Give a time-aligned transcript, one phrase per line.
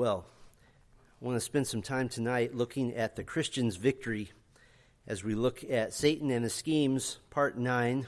[0.00, 0.24] Well,
[1.20, 4.32] I want to spend some time tonight looking at the Christian's victory
[5.06, 8.06] as we look at Satan and his schemes, part 9.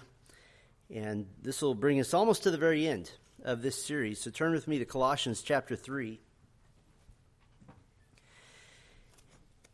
[0.88, 3.10] And this will bring us almost to the very end
[3.44, 4.22] of this series.
[4.22, 6.18] So turn with me to Colossians chapter 3.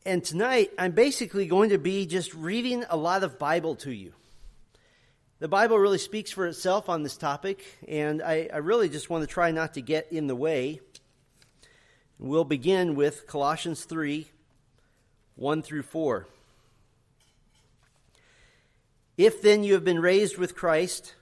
[0.04, 4.12] And tonight, I'm basically going to be just reading a lot of Bible to you.
[5.38, 9.22] The Bible really speaks for itself on this topic, and I, I really just want
[9.22, 10.80] to try not to get in the way.
[12.20, 14.26] We'll begin with Colossians 3
[15.36, 16.26] 1 through 4.
[19.16, 21.14] If then you have been raised with Christ,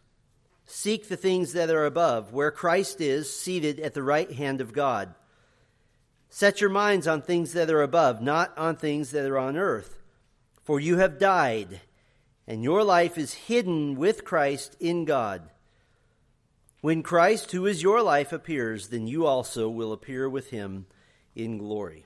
[0.64, 4.73] seek the things that are above, where Christ is seated at the right hand of
[4.73, 5.14] God.
[6.30, 9.98] Set your minds on things that are above, not on things that are on earth.
[10.65, 11.82] For you have died,
[12.46, 15.42] and your life is hidden with Christ in God.
[16.86, 20.86] When Christ, who is your life, appears, then you also will appear with him
[21.34, 22.04] in glory.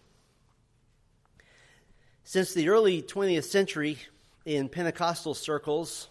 [2.25, 3.98] Since the early 20th century,
[4.47, 6.08] in Pentecostal circles,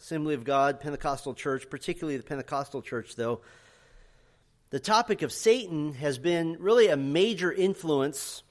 [0.00, 3.40] Assembly of God, Pentecostal church, particularly the Pentecostal church, though,
[4.70, 8.44] the topic of Satan has been really a major influence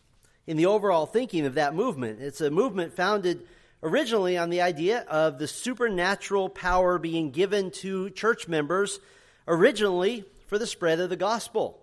[0.46, 2.20] in the overall thinking of that movement.
[2.22, 3.48] It's a movement founded
[3.82, 9.00] originally on the idea of the supernatural power being given to church members
[9.48, 11.82] originally for the spread of the gospel.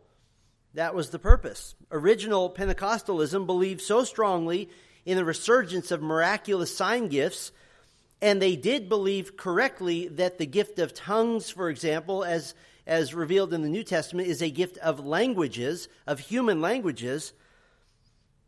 [0.75, 1.75] That was the purpose.
[1.91, 4.71] Original Pentecostalism believed so strongly
[5.05, 7.53] in the resurgence of miraculous sign gifts,
[8.21, 12.55] and they did believe correctly that the gift of tongues, for example, as,
[12.87, 17.33] as revealed in the New Testament, is a gift of languages, of human languages.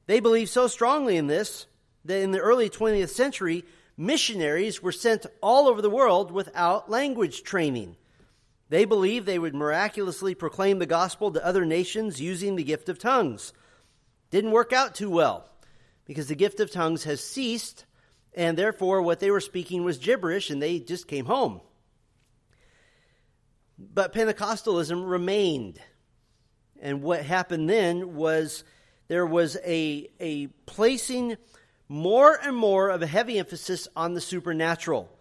[0.07, 1.67] They believed so strongly in this
[2.05, 3.65] that in the early 20th century,
[3.97, 7.97] missionaries were sent all over the world without language training.
[8.75, 12.99] They believed they would miraculously proclaim the gospel to other nations using the gift of
[12.99, 13.53] tongues.
[14.31, 15.49] Didn't work out too well
[16.07, 17.85] because the gift of tongues has ceased,
[18.35, 21.61] and therefore what they were speaking was gibberish, and they just came home.
[23.79, 25.79] But Pentecostalism remained.
[26.83, 28.65] And what happened then was
[29.07, 31.37] there was a, a placing
[31.89, 35.17] more and more of a heavy emphasis on the supernatural,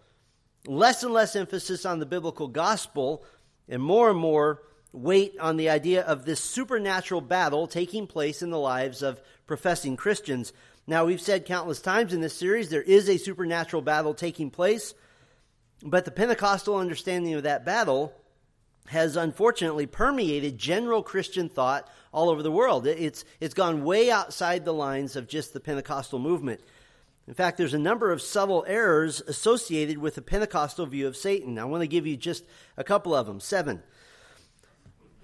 [0.66, 3.24] less and less emphasis on the biblical gospel,
[3.68, 8.50] and more and more weight on the idea of this supernatural battle taking place in
[8.50, 10.52] the lives of professing Christians.
[10.86, 14.94] Now, we've said countless times in this series there is a supernatural battle taking place,
[15.82, 18.14] but the Pentecostal understanding of that battle
[18.86, 22.86] has unfortunately permeated general Christian thought all over the world.
[22.86, 26.60] It's, it's gone way outside the lines of just the Pentecostal movement.
[27.26, 31.58] In fact, there's a number of subtle errors associated with the Pentecostal view of Satan.
[31.58, 32.44] I want to give you just
[32.76, 33.82] a couple of them, seven.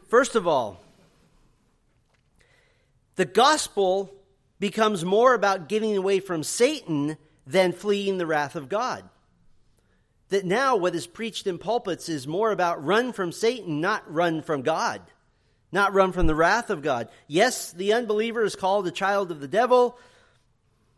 [0.08, 0.80] First of all,
[3.16, 4.14] the gospel
[4.58, 7.16] becomes more about getting away from Satan
[7.46, 9.04] than fleeing the wrath of God
[10.30, 14.42] that now what is preached in pulpits is more about run from Satan, not run
[14.42, 15.02] from God,
[15.70, 17.08] not run from the wrath of God.
[17.26, 19.98] Yes, the unbeliever is called a child of the devil,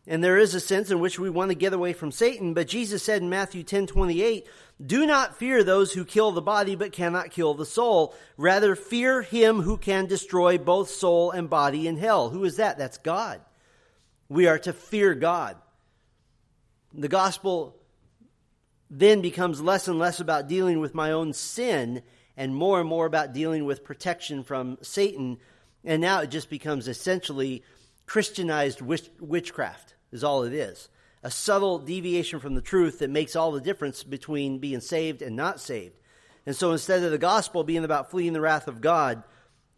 [0.06, 2.66] and there is a sense in which we want to get away from Satan, but
[2.66, 4.46] Jesus said in Matthew 10 28,
[4.84, 8.14] Do not fear those who kill the body but cannot kill the soul.
[8.36, 12.30] Rather, fear him who can destroy both soul and body in hell.
[12.30, 12.78] Who is that?
[12.78, 13.40] That's God.
[14.28, 15.56] We are to fear God.
[16.92, 17.76] The gospel
[18.90, 22.02] then becomes less and less about dealing with my own sin
[22.36, 25.38] and more and more about dealing with protection from Satan.
[25.84, 27.62] And now it just becomes essentially
[28.06, 30.88] Christianized witch- witchcraft, is all it is.
[31.22, 35.36] A subtle deviation from the truth that makes all the difference between being saved and
[35.36, 35.96] not saved.
[36.44, 39.22] And so instead of the gospel being about fleeing the wrath of God,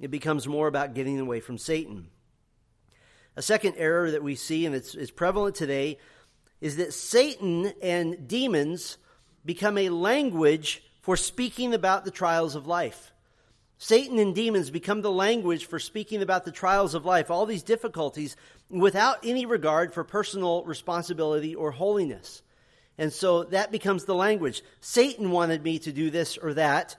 [0.01, 2.09] it becomes more about getting away from Satan.
[3.37, 5.99] A second error that we see, and it's, it's prevalent today,
[6.61, 8.97] is that Satan and demons
[9.45, 13.13] become a language for speaking about the trials of life.
[13.79, 17.63] Satan and demons become the language for speaking about the trials of life, all these
[17.63, 18.37] difficulties,
[18.71, 22.43] without any regard for personal responsibility or holiness.
[22.97, 24.63] And so that becomes the language.
[24.81, 26.97] Satan wanted me to do this or that.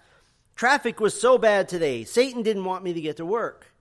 [0.55, 2.03] Traffic was so bad today.
[2.03, 3.73] Satan didn't want me to get to work.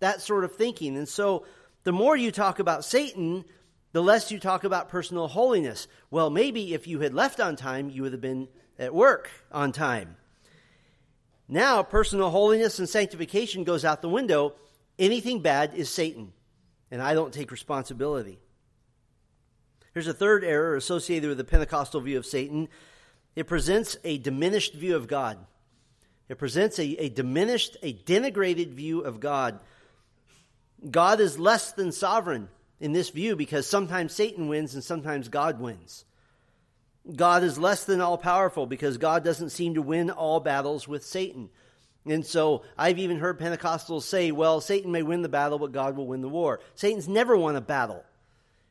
[0.00, 0.96] That sort of thinking.
[0.96, 1.44] And so
[1.84, 3.44] the more you talk about Satan,
[3.92, 5.88] the less you talk about personal holiness.
[6.10, 8.48] Well, maybe if you had left on time, you would have been
[8.78, 10.16] at work on time.
[11.48, 14.54] Now, personal holiness and sanctification goes out the window.
[14.98, 16.32] Anything bad is Satan,
[16.90, 18.38] and I don't take responsibility.
[19.94, 22.68] Here's a third error associated with the Pentecostal view of Satan
[23.36, 25.38] it presents a diminished view of God.
[26.28, 29.60] It presents a, a diminished, a denigrated view of God.
[30.90, 32.48] God is less than sovereign
[32.80, 36.04] in this view because sometimes Satan wins and sometimes God wins.
[37.14, 41.04] God is less than all powerful because God doesn't seem to win all battles with
[41.04, 41.48] Satan.
[42.06, 45.96] And so I've even heard Pentecostals say, well, Satan may win the battle, but God
[45.96, 46.60] will win the war.
[46.74, 48.04] Satan's never won a battle.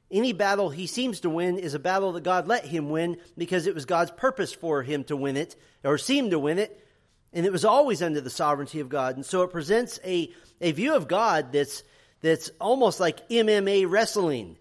[0.10, 3.68] Any battle he seems to win is a battle that God let him win because
[3.68, 6.81] it was God's purpose for him to win it, or seem to win it,
[7.34, 9.18] and it was always under the sovereignty of God.
[9.18, 10.31] And so it presents a,
[10.62, 11.84] a view of God that's,
[12.22, 14.57] that's almost like MMA wrestling,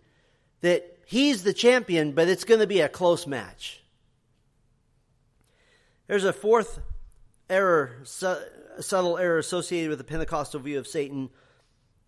[0.62, 3.82] that he's the champion, but it's going to be a close match.
[6.06, 6.80] There's a fourth
[7.48, 8.36] error, su-
[8.80, 11.30] subtle error associated with the Pentecostal view of Satan.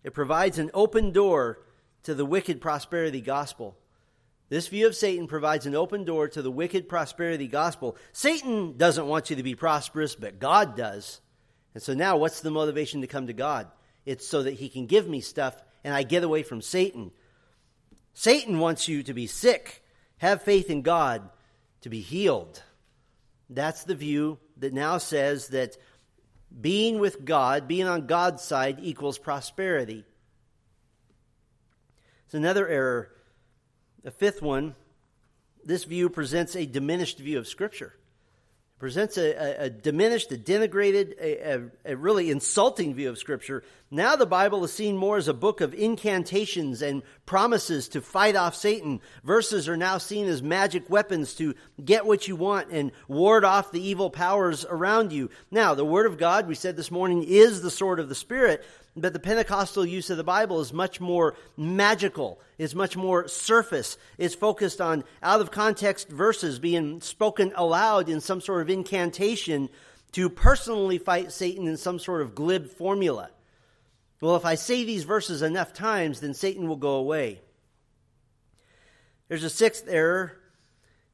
[0.03, 1.59] It provides an open door
[2.03, 3.75] to the wicked prosperity gospel.
[4.49, 7.97] This view of Satan provides an open door to the wicked prosperity gospel.
[8.13, 11.21] Satan doesn't want you to be prosperous, but God does.
[11.73, 13.67] And so now, what's the motivation to come to God?
[14.05, 17.11] It's so that He can give me stuff and I get away from Satan.
[18.13, 19.83] Satan wants you to be sick.
[20.17, 21.29] Have faith in God
[21.81, 22.61] to be healed.
[23.49, 25.77] That's the view that now says that
[26.61, 30.03] being with God, being on God's side, equals prosperity.
[32.25, 33.11] It's another error.
[34.05, 34.75] A fifth one,
[35.63, 37.93] this view presents a diminished view of Scripture.
[38.79, 43.61] Presents a, a, a diminished, a denigrated, a, a, really insulting view of Scripture.
[43.91, 48.37] Now the Bible is seen more as a book of incantations and promises to fight
[48.37, 49.01] off Satan.
[49.21, 53.73] Verses are now seen as magic weapons to get what you want and ward off
[53.73, 55.29] the evil powers around you.
[55.51, 58.63] Now, the Word of God, we said this morning, is the sword of the Spirit,
[58.95, 63.97] but the Pentecostal use of the Bible is much more magical, is much more surface,
[64.17, 69.69] is focused on out of context verses being spoken aloud in some sort of incantation
[70.13, 73.29] to personally fight Satan in some sort of glib formula.
[74.21, 77.39] Well, if I say these verses enough times, then Satan will go away.
[79.27, 80.37] There's a sixth error.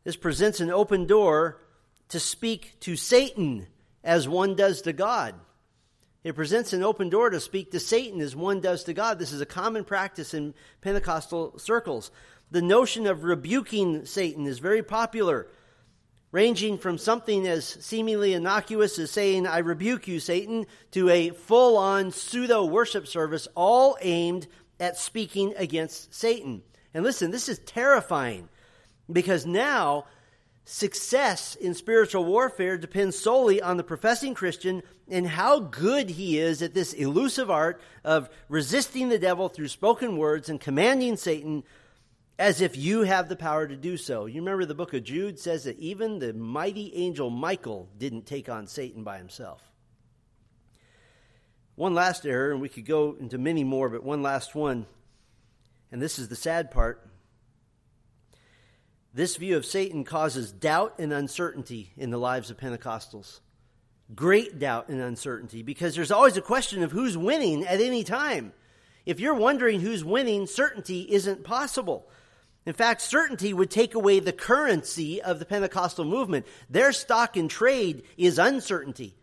[0.04, 1.62] This presents an open door
[2.10, 3.68] to speak to Satan
[4.04, 5.36] as one does to God.
[6.25, 9.19] It presents an open door to speak to Satan as one does to God.
[9.19, 12.10] This is a common practice in Pentecostal circles.
[12.50, 15.45] The notion of rebuking Satan is very popular,
[16.31, 21.77] ranging from something as seemingly innocuous as saying, I rebuke you, Satan, to a full
[21.77, 24.48] on pseudo worship service, all aimed
[24.80, 26.63] at speaking against Satan.
[26.95, 28.50] And listen, this is terrifying
[29.12, 30.06] because now
[30.66, 36.64] success in spiritual warfare depends solely on the professing Christian and how good he is
[36.64, 41.64] at this elusive art of resisting the devil through spoken words and commanding Satan
[42.38, 44.26] as if you have the power to do so.
[44.26, 48.50] You remember the book of Jude says that even the mighty angel Michael didn't take
[48.50, 49.62] on Satan by himself.
[51.76, 54.86] One last error, and we could go into many more, but one last one,
[55.92, 57.08] and this is the sad part
[59.16, 63.40] this view of Satan causes doubt and uncertainty in the lives of Pentecostals.
[64.14, 68.52] Great doubt and uncertainty because there's always a question of who's winning at any time.
[69.06, 72.10] If you're wondering who's winning, certainty isn't possible.
[72.66, 76.46] In fact, certainty would take away the currency of the Pentecostal movement.
[76.70, 79.16] Their stock in trade is uncertainty.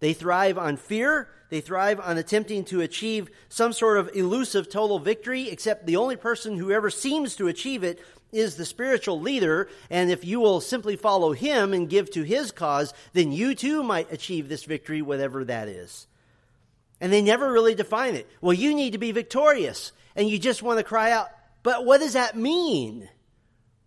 [0.00, 1.28] They thrive on fear.
[1.48, 6.16] They thrive on attempting to achieve some sort of elusive total victory, except the only
[6.16, 8.00] person who ever seems to achieve it
[8.32, 12.50] is the spiritual leader, and if you will simply follow him and give to his
[12.50, 16.06] cause, then you too might achieve this victory, whatever that is.
[17.00, 18.28] And they never really define it.
[18.40, 21.28] Well, you need to be victorious, and you just want to cry out,
[21.62, 23.08] but what does that mean?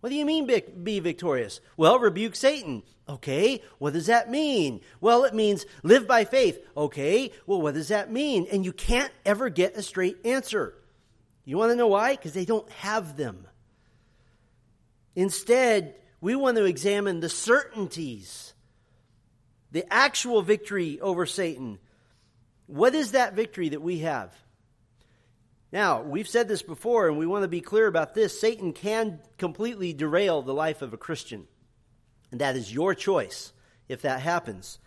[0.00, 0.50] What do you mean
[0.82, 1.60] be victorious?
[1.76, 2.82] Well, rebuke Satan.
[3.08, 4.80] Okay, what does that mean?
[5.00, 6.58] Well, it means live by faith.
[6.76, 8.46] Okay, well, what does that mean?
[8.50, 10.74] And you can't ever get a straight answer.
[11.44, 12.16] You want to know why?
[12.16, 13.46] Because they don't have them.
[15.14, 18.54] Instead, we want to examine the certainties,
[19.70, 21.78] the actual victory over Satan.
[22.66, 24.34] What is that victory that we have?
[25.72, 28.40] Now, we've said this before, and we want to be clear about this.
[28.40, 31.46] Satan can completely derail the life of a Christian,
[32.30, 33.52] and that is your choice
[33.88, 34.78] if that happens.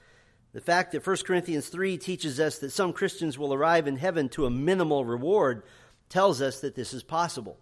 [0.53, 4.29] The fact that 1 Corinthians 3 teaches us that some Christians will arrive in heaven
[4.29, 5.63] to a minimal reward
[6.09, 7.59] tells us that this is possible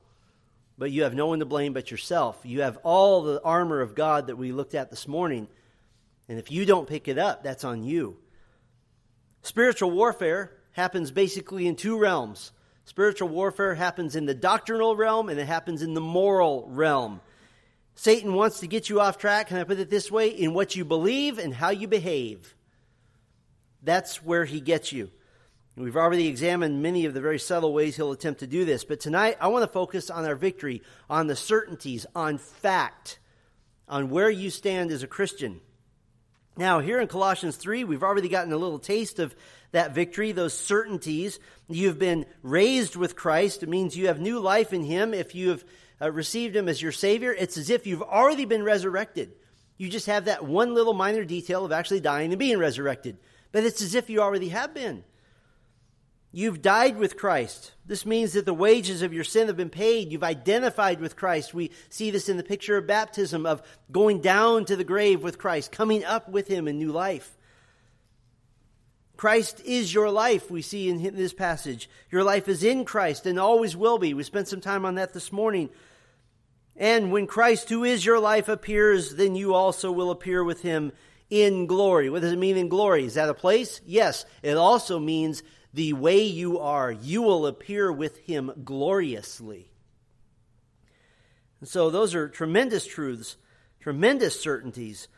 [0.78, 2.40] but you have no one to blame but yourself.
[2.44, 5.48] You have all the armor of God that we looked at this morning.
[6.28, 8.18] And if you don't pick it up, that's on you.
[9.42, 12.52] Spiritual warfare happens basically in two realms.
[12.86, 17.22] Spiritual warfare happens in the doctrinal realm and it happens in the moral realm.
[17.96, 20.28] Satan wants to get you off track, can I put it this way?
[20.28, 22.54] In what you believe and how you behave.
[23.82, 25.12] That's where he gets you.
[25.78, 29.02] We've already examined many of the very subtle ways he'll attempt to do this, but
[29.02, 33.20] tonight I want to focus on our victory, on the certainties, on fact,
[33.90, 35.60] on where you stand as a Christian.
[36.56, 39.36] Now, here in Colossians 3, we've already gotten a little taste of
[39.74, 41.40] that victory, those certainties.
[41.68, 43.62] You've been raised with Christ.
[43.62, 45.14] It means you have new life in Him.
[45.14, 45.66] If you have
[46.02, 49.34] uh, received Him as your Savior, it's as if you've already been resurrected.
[49.78, 53.18] You just have that one little minor detail of actually dying and being resurrected.
[53.52, 55.04] But it's as if you already have been.
[56.38, 57.72] You've died with Christ.
[57.86, 60.12] This means that the wages of your sin have been paid.
[60.12, 61.54] You've identified with Christ.
[61.54, 65.38] We see this in the picture of baptism, of going down to the grave with
[65.38, 67.38] Christ, coming up with Him in new life.
[69.16, 71.90] Christ is your life, we see in this passage.
[72.12, 74.14] Your life is in Christ and always will be.
[74.14, 75.70] We spent some time on that this morning.
[76.76, 80.92] And when Christ, who is your life, appears, then you also will appear with him
[81.30, 82.10] in glory.
[82.10, 83.06] What does it mean in glory?
[83.06, 83.80] Is that a place?
[83.86, 84.26] Yes.
[84.44, 85.42] It also means
[85.76, 89.70] the way you are, you will appear with him gloriously.
[91.60, 93.36] And so those are tremendous truths,
[93.82, 95.10] tremendous certainties.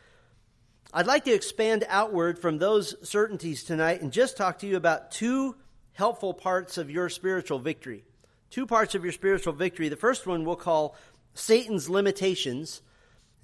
[0.92, 5.12] I'd like to expand outward from those certainties tonight and just talk to you about
[5.12, 5.54] two
[5.92, 8.02] helpful parts of your spiritual victory.
[8.50, 9.88] Two parts of your spiritual victory.
[9.88, 10.96] The first one we'll call
[11.34, 12.82] Satan's limitations.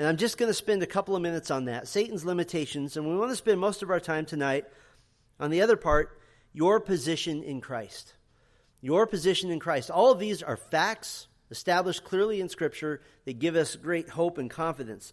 [0.01, 2.97] And I'm just going to spend a couple of minutes on that Satan's limitations.
[2.97, 4.65] And we want to spend most of our time tonight
[5.39, 6.19] on the other part
[6.55, 8.15] your position in Christ.
[8.81, 9.91] Your position in Christ.
[9.91, 14.49] All of these are facts established clearly in Scripture that give us great hope and
[14.49, 15.13] confidence.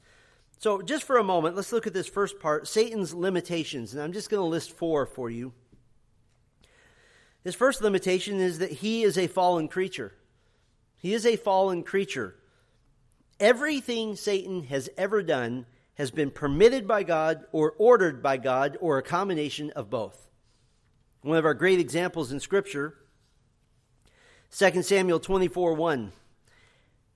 [0.60, 3.94] So, just for a moment, let's look at this first part Satan's limitations.
[3.94, 5.52] And I'm just going to list four for you.
[7.44, 10.14] His first limitation is that he is a fallen creature.
[10.98, 12.36] He is a fallen creature.
[13.40, 19.00] Everything Satan has ever done has been permitted by God or ordered by God or
[19.00, 20.28] a combination of both.
[21.22, 22.96] One of our great examples in Scripture,
[24.58, 26.12] 2 Samuel 24 1.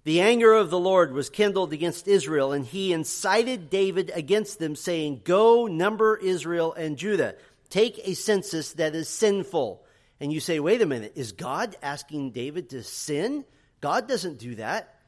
[0.04, 4.76] The anger of the Lord was kindled against Israel, and he incited David against them,
[4.76, 7.36] saying, Go number Israel and Judah.
[7.70, 9.84] Take a census that is sinful.
[10.20, 13.46] And you say, wait a minute, is God asking David to sin?
[13.82, 15.00] God doesn't do that.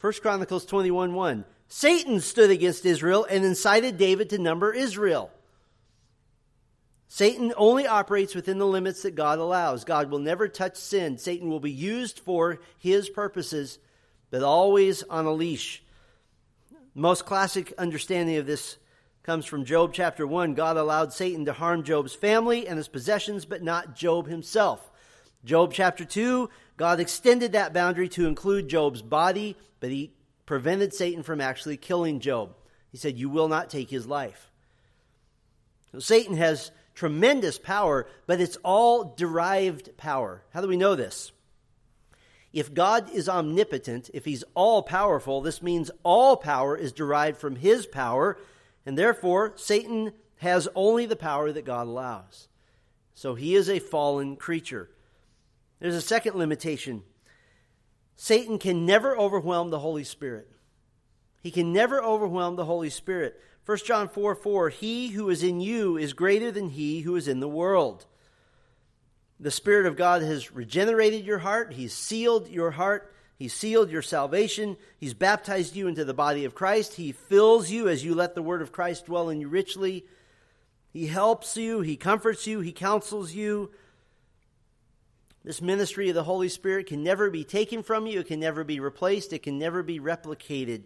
[0.00, 1.44] 1 Chronicles 21 1.
[1.68, 5.30] Satan stood against Israel and incited David to number Israel.
[7.08, 9.84] Satan only operates within the limits that God allows.
[9.84, 11.16] God will never touch sin.
[11.16, 13.78] Satan will be used for his purposes,
[14.30, 15.82] but always on a leash.
[16.94, 18.76] Most classic understanding of this
[19.22, 20.52] comes from Job chapter 1.
[20.54, 24.90] God allowed Satan to harm Job's family and his possessions, but not Job himself.
[25.44, 30.12] Job chapter 2, God extended that boundary to include Job's body, but he
[30.44, 32.54] prevented Satan from actually killing Job.
[32.90, 34.50] He said, You will not take his life.
[35.92, 40.42] So Satan has tremendous power, but it's all derived power.
[40.50, 41.30] How do we know this?
[42.52, 47.54] If God is omnipotent, if he's all powerful, this means all power is derived from
[47.54, 48.36] his power,
[48.84, 52.48] and therefore Satan has only the power that God allows.
[53.14, 54.90] So he is a fallen creature.
[55.78, 57.04] There's a second limitation
[58.16, 60.50] Satan can never overwhelm the Holy Spirit.
[61.40, 63.40] He can never overwhelm the Holy Spirit.
[63.68, 67.28] 1 John 4 4, He who is in you is greater than he who is
[67.28, 68.06] in the world.
[69.38, 74.00] The Spirit of God has regenerated your heart, He's sealed your heart, He's sealed your
[74.00, 78.34] salvation, He's baptized you into the body of Christ, He fills you as you let
[78.34, 80.06] the Word of Christ dwell in you richly.
[80.90, 83.70] He helps you, He comforts you, He counsels you.
[85.44, 88.64] This ministry of the Holy Spirit can never be taken from you, it can never
[88.64, 90.84] be replaced, it can never be replicated.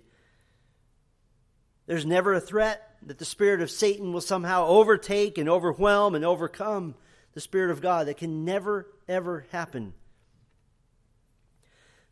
[1.93, 6.25] There's never a threat that the spirit of Satan will somehow overtake and overwhelm and
[6.25, 6.95] overcome
[7.35, 8.07] the Spirit of God.
[8.07, 9.93] That can never, ever happen.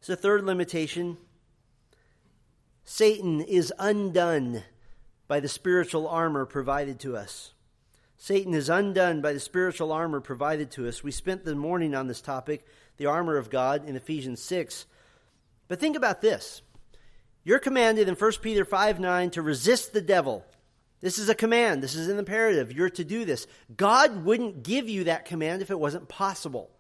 [0.03, 1.17] So, third limitation
[2.85, 4.65] Satan is undone
[5.27, 7.55] by the spiritual armor provided to us.
[8.19, 11.03] Satan is undone by the spiritual armor provided to us.
[11.03, 12.67] We spent the morning on this topic,
[12.99, 14.85] the armor of God, in Ephesians 6.
[15.69, 16.61] But think about this
[17.45, 20.45] you're commanded in 1 Peter 5 9 to resist the devil.
[21.01, 21.83] This is a command.
[21.83, 22.73] This is an imperative.
[22.73, 23.47] You're to do this.
[23.75, 26.71] God wouldn't give you that command if it wasn't possible,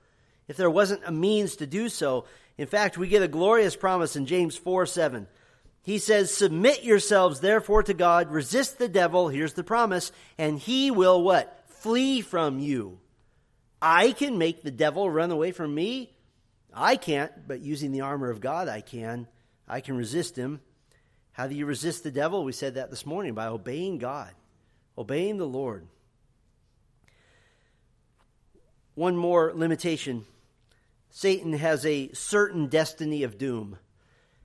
[0.46, 2.26] if there wasn't a means to do so.
[2.58, 5.26] In fact, we get a glorious promise in James 4 7.
[5.82, 10.90] He says, Submit yourselves therefore to God, resist the devil, here's the promise, and he
[10.90, 11.64] will what?
[11.68, 12.98] Flee from you.
[13.80, 16.12] I can make the devil run away from me.
[16.74, 19.26] I can't, but using the armor of God, I can.
[19.70, 20.60] I can resist him.
[21.32, 22.44] How do you resist the devil?
[22.44, 24.32] We said that this morning by obeying God,
[24.98, 25.86] obeying the Lord.
[29.00, 30.26] one more limitation
[31.08, 33.78] Satan has a certain destiny of doom.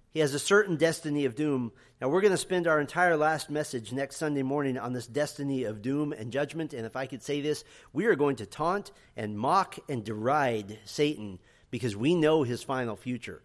[0.09, 1.73] He has a certain destiny of doom.
[1.99, 5.65] Now, we're going to spend our entire last message next Sunday morning on this destiny
[5.65, 6.73] of doom and judgment.
[6.73, 7.63] And if I could say this,
[7.93, 11.37] we are going to taunt and mock and deride Satan
[11.69, 13.43] because we know his final future.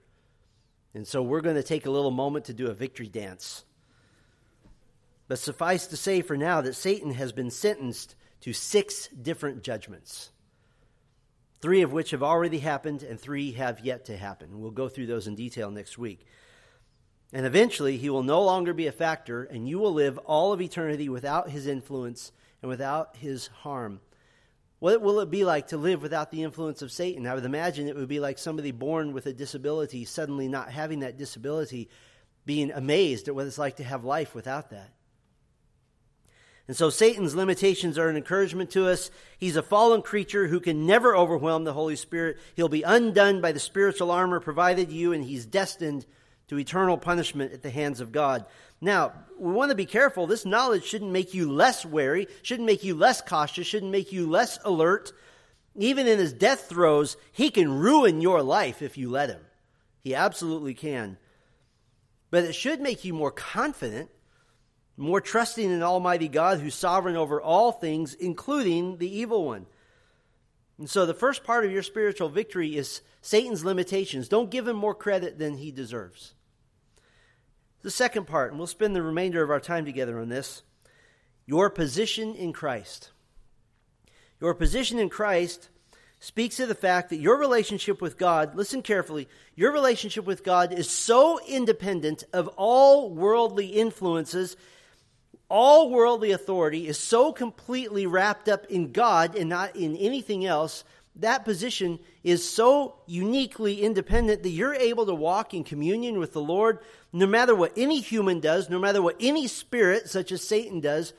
[0.95, 3.65] And so we're going to take a little moment to do a victory dance.
[5.29, 10.31] But suffice to say for now that Satan has been sentenced to six different judgments,
[11.61, 14.61] three of which have already happened and three have yet to happen.
[14.61, 16.27] We'll go through those in detail next week.
[17.33, 20.61] And eventually, he will no longer be a factor, and you will live all of
[20.61, 24.01] eternity without his influence and without his harm.
[24.81, 27.27] What will it be like to live without the influence of Satan?
[27.27, 31.01] I would imagine it would be like somebody born with a disability suddenly not having
[31.01, 31.91] that disability,
[32.47, 34.91] being amazed at what it's like to have life without that.
[36.67, 39.11] And so Satan's limitations are an encouragement to us.
[39.39, 42.39] He's a fallen creature who can never overwhelm the Holy Spirit.
[42.55, 46.07] He'll be undone by the spiritual armor provided you, and he's destined
[46.51, 48.45] to eternal punishment at the hands of God.
[48.81, 50.27] Now, we want to be careful.
[50.27, 54.29] This knowledge shouldn't make you less wary, shouldn't make you less cautious, shouldn't make you
[54.29, 55.13] less alert.
[55.77, 59.41] Even in his death throes, he can ruin your life if you let him.
[60.01, 61.19] He absolutely can.
[62.33, 64.11] But it should make you more confident,
[64.97, 69.67] more trusting in Almighty God who's sovereign over all things, including the evil one.
[70.79, 74.27] And so the first part of your spiritual victory is Satan's limitations.
[74.27, 76.35] Don't give him more credit than he deserves.
[77.83, 80.63] The second part, and we'll spend the remainder of our time together on this
[81.47, 83.11] your position in Christ.
[84.41, 85.69] Your position in Christ
[86.21, 90.73] speaks of the fact that your relationship with God, listen carefully, your relationship with God
[90.73, 94.57] is so independent of all worldly influences,
[95.49, 100.85] all worldly authority is so completely wrapped up in God and not in anything else
[101.21, 106.41] that position is so uniquely independent that you're able to walk in communion with the
[106.41, 106.79] Lord
[107.13, 111.13] no matter what any human does, no matter what any spirit, such as Satan, does,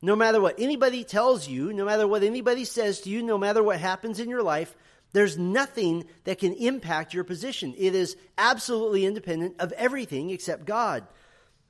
[0.00, 3.62] no matter what anybody tells you, no matter what anybody says to you, no matter
[3.62, 4.74] what happens in your life.
[5.12, 7.74] There's nothing that can impact your position.
[7.76, 11.06] It is absolutely independent of everything except God.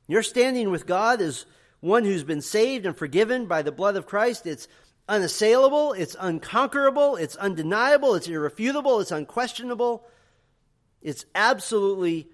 [0.06, 1.46] Your standing with God is
[1.80, 4.46] one who's been saved and forgiven by the blood of Christ.
[4.46, 4.68] It's
[5.08, 10.06] unassailable, it's unconquerable, it's undeniable, it's irrefutable, it's unquestionable,
[11.00, 12.28] it's absolutely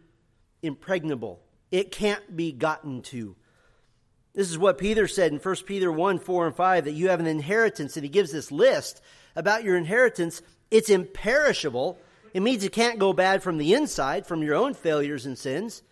[0.62, 1.40] impregnable.
[1.70, 3.37] It can't be gotten to.
[4.35, 7.20] This is what Peter said in 1 Peter 1 4 and 5 that you have
[7.20, 9.00] an inheritance, and he gives this list
[9.35, 10.42] about your inheritance.
[10.70, 11.98] It's imperishable.
[12.35, 15.83] It means it can't go bad from the inside, from your own failures and sins.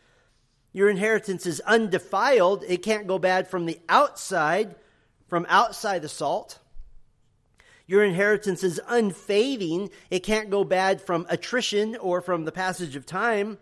[0.73, 2.63] Your inheritance is undefiled.
[2.69, 4.75] It can't go bad from the outside,
[5.29, 6.59] from outside salt.
[7.87, 9.91] Your inheritance is unfading.
[10.11, 13.59] It can't go bad from attrition or from the passage of time.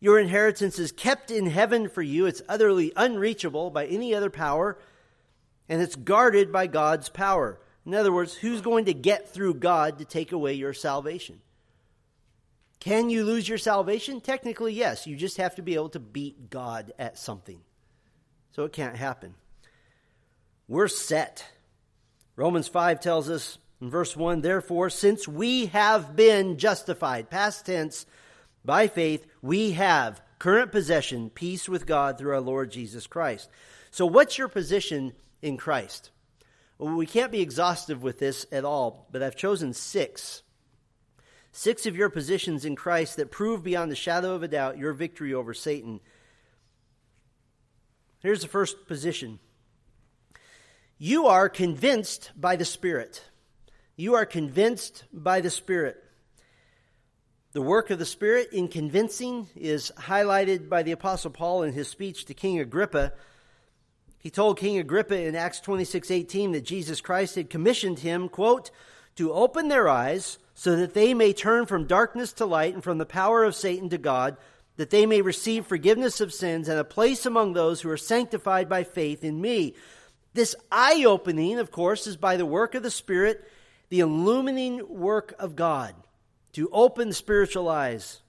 [0.00, 2.26] Your inheritance is kept in heaven for you.
[2.26, 4.78] It's utterly unreachable by any other power,
[5.68, 7.60] and it's guarded by God's power.
[7.84, 11.40] In other words, who's going to get through God to take away your salvation?
[12.80, 14.20] Can you lose your salvation?
[14.20, 15.06] Technically, yes.
[15.06, 17.60] You just have to be able to beat God at something.
[18.56, 19.34] So it can't happen.
[20.66, 21.46] We're set.
[22.36, 28.06] Romans 5 tells us in verse 1 Therefore, since we have been justified, past tense,
[28.64, 33.50] by faith, we have current possession, peace with God through our Lord Jesus Christ.
[33.90, 36.10] So, what's your position in Christ?
[36.78, 40.42] Well, we can't be exhaustive with this at all, but I've chosen six.
[41.52, 44.94] Six of your positions in Christ that prove beyond the shadow of a doubt your
[44.94, 46.00] victory over Satan.
[48.20, 49.38] Here's the first position
[51.04, 53.24] you are convinced by the Spirit.
[53.96, 56.00] You are convinced by the Spirit.
[57.50, 61.88] The work of the Spirit in convincing is highlighted by the Apostle Paul in his
[61.88, 63.14] speech to King Agrippa.
[64.20, 68.70] He told King Agrippa in Acts 26:18 that Jesus Christ had commissioned him, quote,
[69.16, 72.98] to open their eyes so that they may turn from darkness to light and from
[72.98, 74.36] the power of Satan to God,
[74.76, 78.68] that they may receive forgiveness of sins and a place among those who are sanctified
[78.68, 79.74] by faith in me.
[80.34, 83.48] This eye opening, of course, is by the work of the Spirit,
[83.90, 85.94] the illumining work of God
[86.54, 88.20] to open spiritual eyes.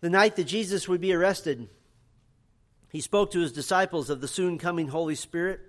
[0.00, 1.68] The night that Jesus would be arrested,
[2.90, 5.60] he spoke to his disciples of the soon coming Holy Spirit.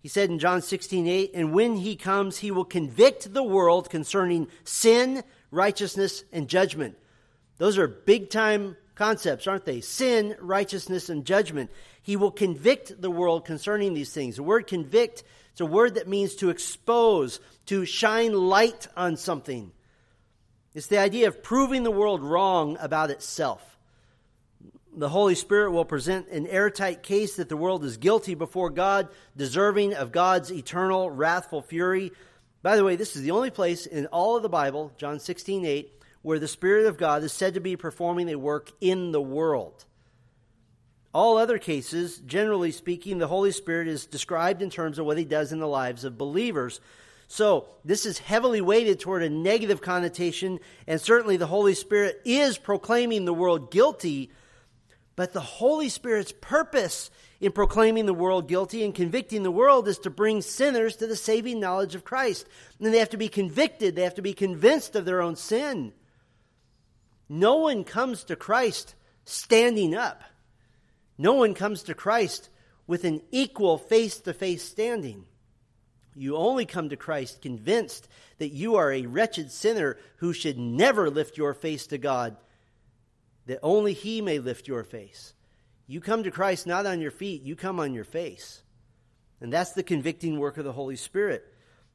[0.00, 3.88] He said in John 16, 8, And when he comes, he will convict the world
[3.88, 6.96] concerning sin, righteousness, and judgment.
[7.58, 9.80] Those are big time concepts, aren't they?
[9.80, 11.70] Sin, righteousness, and judgment.
[12.02, 14.36] He will convict the world concerning these things.
[14.36, 19.72] The word convict It's a word that means to expose, to shine light on something.
[20.74, 23.72] It's the idea of proving the world wrong about itself.
[24.94, 29.08] The Holy Spirit will present an airtight case that the world is guilty before God,
[29.36, 32.12] deserving of God's eternal wrathful fury.
[32.62, 35.64] By the way, this is the only place in all of the Bible, John 16,
[35.64, 39.20] 8, where the Spirit of God is said to be performing a work in the
[39.20, 39.84] world.
[41.14, 45.24] All other cases, generally speaking, the Holy Spirit is described in terms of what he
[45.24, 46.80] does in the lives of believers.
[47.28, 52.56] So, this is heavily weighted toward a negative connotation, and certainly the Holy Spirit is
[52.56, 54.30] proclaiming the world guilty,
[55.16, 59.98] but the Holy Spirit's purpose in proclaiming the world guilty and convicting the world is
[59.98, 62.46] to bring sinners to the saving knowledge of Christ.
[62.78, 65.92] And they have to be convicted, they have to be convinced of their own sin.
[67.28, 70.22] No one comes to Christ standing up.
[71.18, 72.48] No one comes to Christ
[72.86, 75.24] with an equal face to face standing.
[76.14, 78.08] You only come to Christ convinced
[78.38, 82.36] that you are a wretched sinner who should never lift your face to God,
[83.46, 85.32] that only He may lift your face.
[85.86, 88.62] You come to Christ not on your feet, you come on your face.
[89.40, 91.44] And that's the convicting work of the Holy Spirit.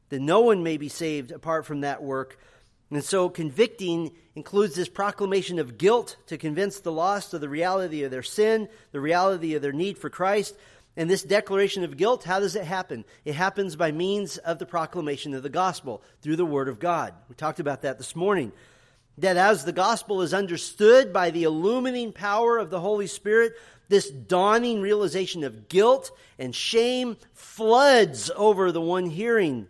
[0.10, 2.40] That no one may be saved apart from that work
[2.90, 8.04] and so convicting includes this proclamation of guilt to convince the lost of the reality
[8.04, 10.56] of their sin, the reality of their need for Christ.
[10.96, 13.04] And this declaration of guilt, how does it happen?
[13.26, 17.14] It happens by means of the proclamation of the gospel through the word of God.
[17.30, 18.52] We talked about that this morning.
[19.20, 23.54] That as the gospel is understood by the illumining power of the Holy Spirit,
[23.90, 29.68] this dawning realization of guilt and shame floods over the one hearing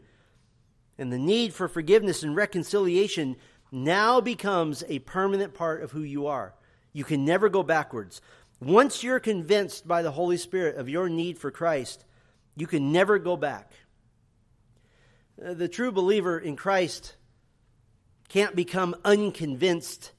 [0.97, 3.36] and the need for forgiveness and reconciliation
[3.71, 6.53] now becomes a permanent part of who you are.
[6.93, 8.21] You can never go backwards.
[8.60, 12.05] Once you're convinced by the Holy Spirit of your need for Christ,
[12.55, 13.71] you can never go back.
[15.43, 17.15] Uh, the true believer in Christ
[18.29, 20.12] can't become unconvinced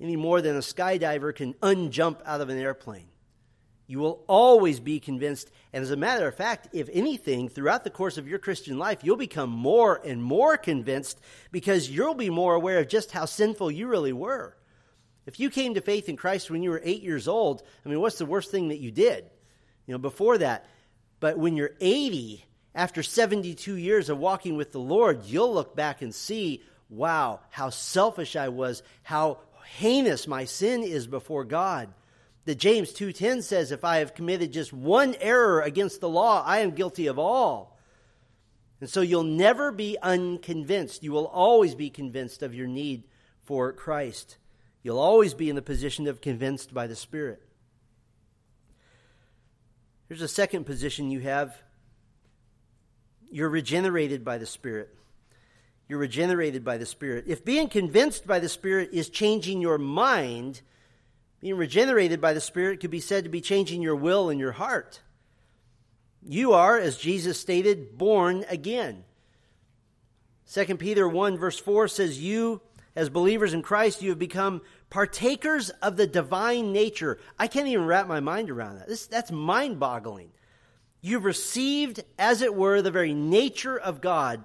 [0.00, 3.09] any more than a skydiver can unjump out of an airplane.
[3.90, 5.50] You will always be convinced.
[5.72, 9.00] And as a matter of fact, if anything, throughout the course of your Christian life,
[9.02, 13.72] you'll become more and more convinced because you'll be more aware of just how sinful
[13.72, 14.56] you really were.
[15.26, 17.98] If you came to faith in Christ when you were eight years old, I mean,
[18.00, 19.24] what's the worst thing that you did?
[19.88, 20.66] You know, before that.
[21.18, 22.44] But when you're 80,
[22.76, 27.70] after 72 years of walking with the Lord, you'll look back and see, wow, how
[27.70, 29.38] selfish I was, how
[29.78, 31.92] heinous my sin is before God
[32.44, 36.60] that James 2:10 says if I have committed just one error against the law I
[36.60, 37.78] am guilty of all.
[38.80, 41.02] And so you'll never be unconvinced.
[41.02, 43.04] You will always be convinced of your need
[43.42, 44.38] for Christ.
[44.82, 47.42] You'll always be in the position of convinced by the Spirit.
[50.08, 51.60] Here's a second position you have.
[53.30, 54.94] You're regenerated by the Spirit.
[55.88, 57.24] You're regenerated by the Spirit.
[57.26, 60.62] If being convinced by the Spirit is changing your mind,
[61.40, 64.52] being regenerated by the Spirit could be said to be changing your will and your
[64.52, 65.00] heart.
[66.22, 69.04] You are, as Jesus stated, born again.
[70.52, 72.60] 2 Peter 1, verse 4 says, You,
[72.94, 77.18] as believers in Christ, you have become partakers of the divine nature.
[77.38, 78.88] I can't even wrap my mind around that.
[78.88, 80.32] This, that's mind boggling.
[81.00, 84.44] You've received, as it were, the very nature of God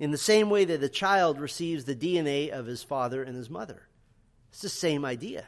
[0.00, 3.50] in the same way that a child receives the DNA of his father and his
[3.50, 3.86] mother.
[4.50, 5.46] It's the same idea.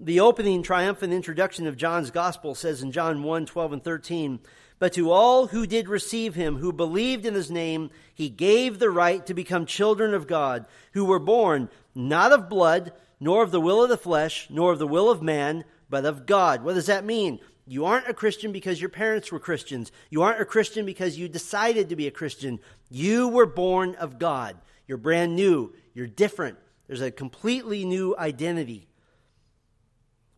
[0.00, 4.38] The opening triumphant introduction of John's gospel says in John 1 12 and 13,
[4.78, 8.90] But to all who did receive him, who believed in his name, he gave the
[8.90, 13.60] right to become children of God, who were born not of blood, nor of the
[13.60, 16.62] will of the flesh, nor of the will of man, but of God.
[16.62, 17.40] What does that mean?
[17.66, 19.90] You aren't a Christian because your parents were Christians.
[20.10, 22.60] You aren't a Christian because you decided to be a Christian.
[22.88, 24.58] You were born of God.
[24.86, 25.72] You're brand new.
[25.92, 26.56] You're different.
[26.86, 28.88] There's a completely new identity.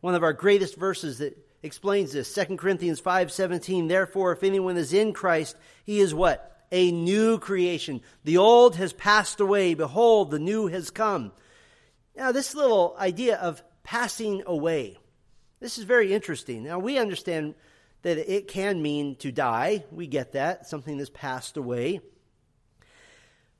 [0.00, 4.92] One of our greatest verses that explains this, 2 Corinthians 5:17, therefore if anyone is
[4.92, 6.46] in Christ, he is what?
[6.72, 8.00] A new creation.
[8.24, 11.32] The old has passed away, behold, the new has come.
[12.16, 14.98] Now, this little idea of passing away,
[15.58, 16.64] this is very interesting.
[16.64, 17.54] Now, we understand
[18.02, 19.84] that it can mean to die.
[19.90, 22.00] We get that, something has passed away.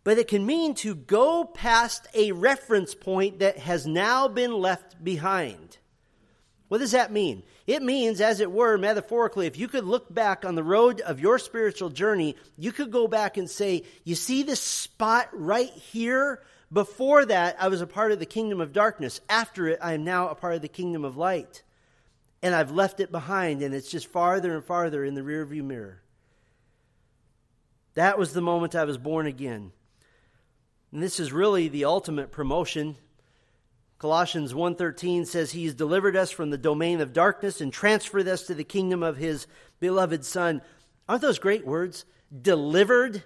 [0.03, 5.05] But it can mean to go past a reference point that has now been left
[5.05, 5.76] behind.
[6.70, 7.42] What does that mean?
[7.66, 11.18] It means, as it were, metaphorically, if you could look back on the road of
[11.18, 16.44] your spiritual journey, you could go back and say, You see this spot right here?
[16.72, 19.20] Before that, I was a part of the kingdom of darkness.
[19.28, 21.64] After it, I am now a part of the kingdom of light.
[22.40, 26.02] and I've left it behind, and it's just farther and farther in the rearview mirror.
[27.94, 29.72] That was the moment I was born again.
[30.92, 32.96] And this is really the ultimate promotion.
[34.00, 38.54] Colossians 1:13 says he's delivered us from the domain of darkness and transferred us to
[38.54, 39.46] the kingdom of his
[39.78, 40.62] beloved son.
[41.06, 42.06] Aren't those great words?
[42.40, 43.22] Delivered.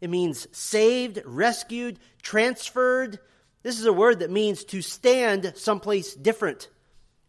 [0.00, 3.20] It means saved, rescued, transferred.
[3.62, 6.68] This is a word that means to stand someplace different.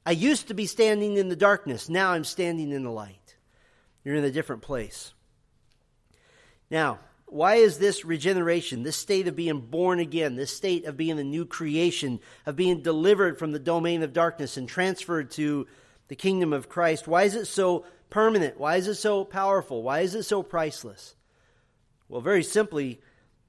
[0.03, 1.89] I used to be standing in the darkness.
[1.89, 3.35] Now I'm standing in the light.
[4.03, 5.13] You're in a different place.
[6.71, 6.99] Now,
[7.31, 11.23] why is this regeneration, this state of being born again, this state of being a
[11.23, 15.67] new creation, of being delivered from the domain of darkness and transferred to
[16.07, 18.59] the kingdom of Christ, why is it so permanent?
[18.59, 19.83] Why is it so powerful?
[19.83, 21.15] Why is it so priceless?
[22.07, 22.99] Well, very simply,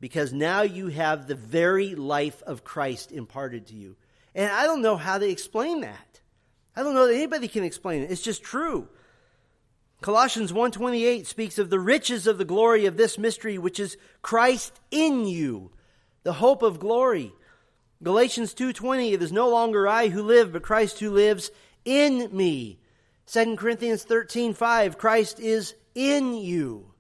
[0.01, 3.97] because now you have the very life of Christ imparted to you.
[4.35, 6.21] And I don't know how to explain that.
[6.77, 8.11] I don't know that anybody can explain it.
[8.11, 8.89] It's just true.
[10.01, 14.81] Colossians 1:28 speaks of the riches of the glory of this mystery which is Christ
[14.91, 15.71] in you,
[16.23, 17.35] the hope of glory.
[18.03, 21.51] Galatians 2:20 it is no longer I who live but Christ who lives
[21.85, 22.79] in me.
[23.27, 26.95] 2 Corinthians 13:5 Christ is in you.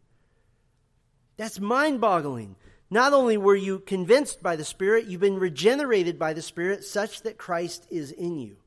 [1.38, 2.56] That's mind-boggling.
[2.90, 7.22] Not only were you convinced by the Spirit, you've been regenerated by the Spirit such
[7.22, 8.58] that Christ is in you.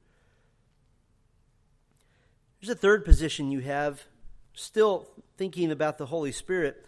[2.59, 4.07] There's a third position you have
[4.53, 6.85] still thinking about the Holy Spirit,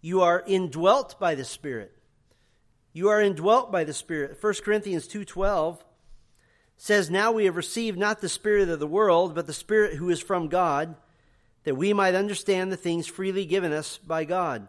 [0.00, 1.96] you are indwelt by the Spirit.
[2.92, 4.38] You are indwelt by the Spirit.
[4.40, 5.84] 1 Corinthians 2:12
[6.76, 10.10] says, "Now we have received not the spirit of the world, but the Spirit who
[10.10, 10.96] is from God,
[11.64, 14.66] that we might understand the things freely given us by God."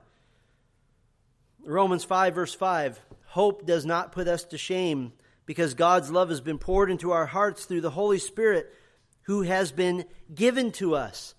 [1.65, 5.13] Romans 5 verse 5, "Hope does not put us to shame,
[5.45, 8.71] because God's love has been poured into our hearts through the Holy Spirit
[9.23, 11.33] who has been given to us."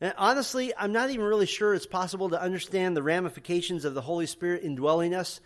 [0.00, 4.00] And honestly, I'm not even really sure it's possible to understand the ramifications of the
[4.00, 5.40] Holy Spirit indwelling us.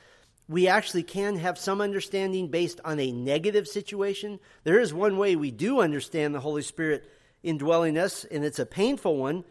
[0.49, 4.39] We actually can have some understanding based on a negative situation.
[4.63, 7.05] There is one way we do understand the Holy Spirit
[7.43, 9.45] indwelling us, and it's a painful one,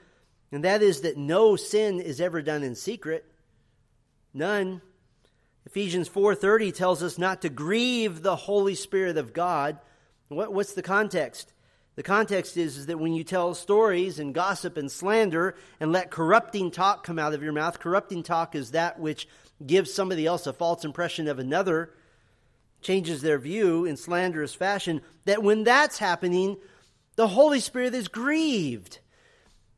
[0.52, 3.26] and that is that no sin is ever done in secret.
[4.34, 4.82] None.
[5.66, 9.80] Ephesians 4:30 tells us not to grieve the Holy Spirit of God.
[10.28, 11.53] What, what's the context?
[11.96, 16.10] The context is, is that when you tell stories and gossip and slander and let
[16.10, 19.28] corrupting talk come out of your mouth, corrupting talk is that which
[19.66, 21.94] gives somebody else a false impression of another,
[22.82, 26.58] changes their view in slanderous fashion, that when that's happening,
[27.16, 29.00] the Holy Spirit is grieved.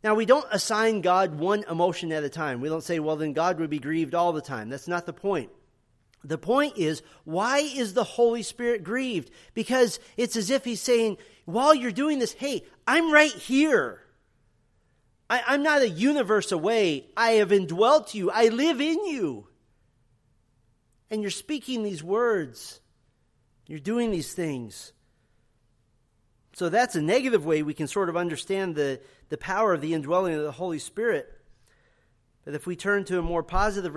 [0.04, 2.62] Now, we don't assign God one emotion at a time.
[2.62, 4.70] We don't say, well, then God would be grieved all the time.
[4.70, 5.50] That's not the point.
[6.24, 9.32] The point is, why is the Holy Spirit grieved?
[9.54, 14.02] Because it's as if He's saying, while you're doing this, hey, I'm right here.
[15.30, 17.08] I, am not a universe away.
[17.16, 18.30] I have indwelt you.
[18.30, 19.48] I live in you.
[21.10, 22.80] And you're speaking these words.
[23.68, 24.92] You're doing these things.
[26.54, 29.94] So that's a negative way we can sort of understand the, the power of the
[29.94, 31.28] indwelling of the Holy Spirit.
[32.46, 33.96] But if we turn to a more positive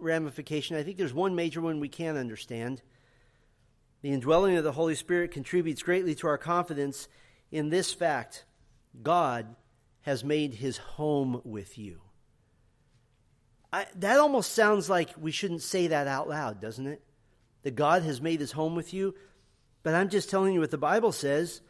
[0.00, 2.80] ramification, I think there's one major one we can understand.
[4.02, 7.08] The indwelling of the Holy Spirit contributes greatly to our confidence
[7.50, 8.44] in this fact
[9.02, 9.54] God
[10.02, 12.00] has made his home with you.
[13.72, 17.02] I, that almost sounds like we shouldn't say that out loud, doesn't it?
[17.62, 19.14] That God has made his home with you.
[19.82, 21.60] But I'm just telling you what the Bible says.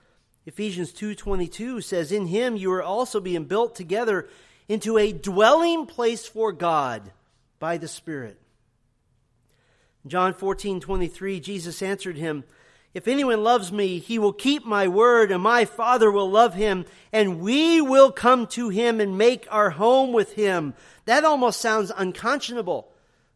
[0.44, 4.28] Ephesians 2:22 says in him you are also being built together
[4.68, 7.12] into a dwelling place for God
[7.58, 8.40] by the Spirit.
[10.06, 12.44] John 14, 23, Jesus answered him,
[12.92, 16.86] If anyone loves me, he will keep my word, and my Father will love him,
[17.12, 20.74] and we will come to him and make our home with him.
[21.04, 22.88] That almost sounds unconscionable.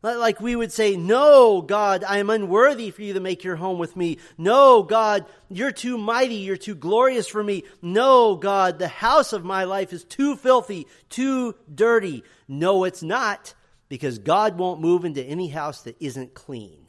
[0.03, 3.79] Like we would say, No, God, I am unworthy for you to make your home
[3.79, 4.19] with me.
[4.37, 6.37] No, God, you're too mighty.
[6.37, 7.65] You're too glorious for me.
[7.83, 12.23] No, God, the house of my life is too filthy, too dirty.
[12.47, 13.55] No, it's not
[13.89, 16.89] because God won't move into any house that isn't clean.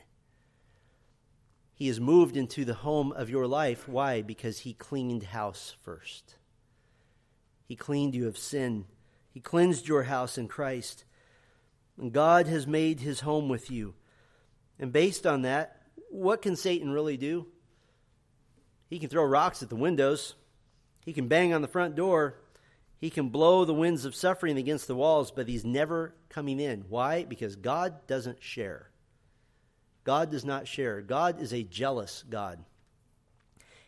[1.74, 3.88] He has moved into the home of your life.
[3.88, 4.24] Why?
[4.24, 6.36] Because He cleaned house first.
[7.68, 8.86] He cleaned you of sin.
[9.30, 11.06] He cleansed your house in Christ.
[12.00, 13.94] And God has made His home with you.
[14.80, 17.46] And based on that, what can Satan really do?
[18.90, 20.34] He can throw rocks at the windows.
[21.06, 22.36] He can bang on the front door.
[23.00, 26.86] He can blow the winds of suffering against the walls, but he's never coming in.
[26.90, 27.24] Why?
[27.24, 28.90] Because God doesn't share.
[30.04, 31.02] God does not share.
[31.02, 32.64] God is a jealous God.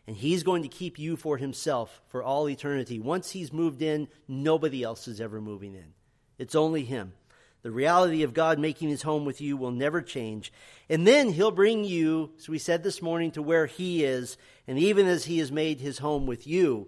[0.06, 3.00] And he's going to keep you for himself for all eternity.
[3.00, 5.94] Once he's moved in, nobody else is ever moving in.
[6.38, 7.14] It's only him.
[7.62, 10.54] The reality of God making his home with you will never change.
[10.88, 14.38] And then he'll bring you, as we said this morning, to where he is.
[14.68, 16.88] And even as he has made his home with you,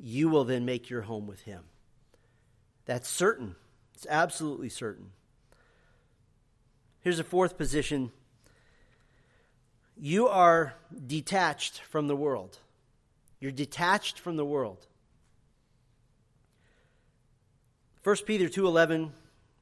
[0.00, 1.64] you will then make your home with him.
[2.86, 3.54] That's certain.
[3.94, 5.10] It's absolutely certain.
[7.00, 8.12] Here's a fourth position
[10.02, 10.74] you are
[11.06, 12.58] detached from the world.
[13.38, 14.86] You're detached from the world.
[18.02, 19.12] 1 Peter 2:11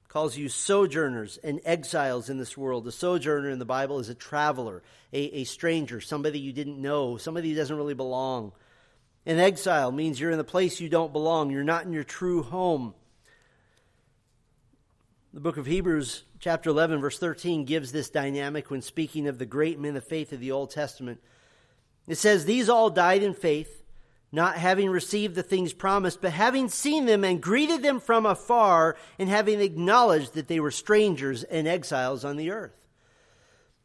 [0.06, 2.86] calls you sojourners and exiles in this world.
[2.86, 7.16] A sojourner in the Bible is a traveler, a, a stranger, somebody you didn't know,
[7.16, 8.52] somebody who doesn't really belong.
[9.28, 11.50] An exile means you're in the place you don't belong.
[11.50, 12.94] You're not in your true home.
[15.34, 19.44] The book of Hebrews, chapter 11, verse 13, gives this dynamic when speaking of the
[19.44, 21.20] great men of faith of the Old Testament.
[22.06, 23.84] It says, These all died in faith,
[24.32, 28.96] not having received the things promised, but having seen them and greeted them from afar,
[29.18, 32.72] and having acknowledged that they were strangers and exiles on the earth.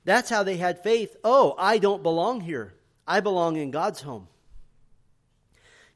[0.06, 1.18] That's how they had faith.
[1.22, 2.76] Oh, I don't belong here.
[3.06, 4.30] I belong in God's home.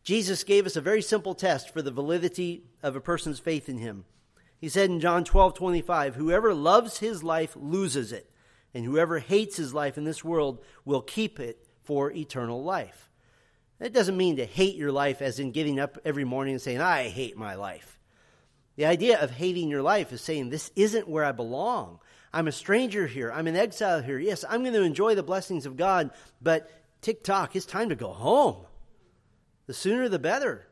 [0.07, 3.77] Jesus gave us a very simple test for the validity of a person's faith in
[3.77, 4.05] him.
[4.57, 8.31] He said in John 12, 25, Whoever loves his life loses it,
[8.73, 13.09] and whoever hates his life in this world will keep it for eternal life.
[13.79, 16.79] That doesn't mean to hate your life as in getting up every morning and saying,
[16.79, 17.99] I hate my life.
[18.77, 21.99] The idea of hating your life is saying, This isn't where I belong.
[22.31, 23.29] I'm a stranger here.
[23.29, 24.19] I'm an exile here.
[24.19, 27.95] Yes, I'm going to enjoy the blessings of God, but tick tock, it's time to
[27.95, 28.67] go home.
[29.67, 30.65] The sooner the better.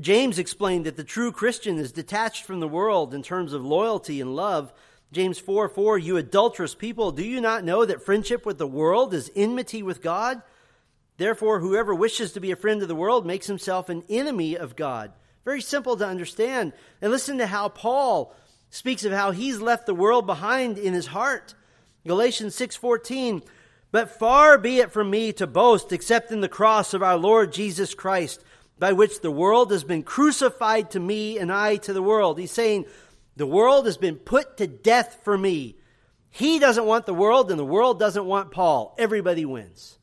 [0.00, 4.20] James explained that the true Christian is detached from the world in terms of loyalty
[4.20, 4.72] and love.
[5.10, 9.12] James 4 4, you adulterous people, do you not know that friendship with the world
[9.12, 10.42] is enmity with God?
[11.16, 14.76] Therefore, whoever wishes to be a friend of the world makes himself an enemy of
[14.76, 15.12] God.
[15.44, 16.72] Very simple to understand.
[17.02, 18.36] And listen to how Paul
[18.70, 21.54] speaks of how he's left the world behind in his heart.
[22.06, 23.42] Galatians 6:14
[23.90, 27.52] But far be it from me to boast except in the cross of our Lord
[27.52, 28.44] Jesus Christ
[28.78, 32.38] by which the world has been crucified to me and I to the world.
[32.38, 32.86] He's saying,
[33.36, 35.76] the world has been put to death for me.
[36.28, 38.94] He doesn't want the world, and the world doesn't want Paul.
[38.98, 39.98] Everybody wins.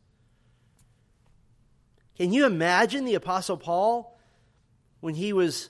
[2.17, 4.17] Can you imagine the Apostle Paul
[5.01, 5.69] when he was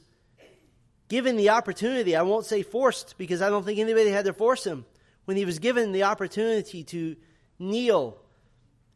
[1.09, 2.15] given the opportunity?
[2.15, 4.85] I won't say forced because I don't think anybody had to force him.
[5.25, 7.15] When he was given the opportunity to
[7.59, 8.17] kneel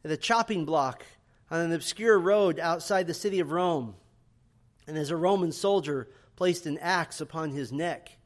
[0.03, 1.05] at the chopping block
[1.51, 3.95] on an obscure road outside the city of Rome,
[4.87, 8.17] and as a Roman soldier placed an axe upon his neck.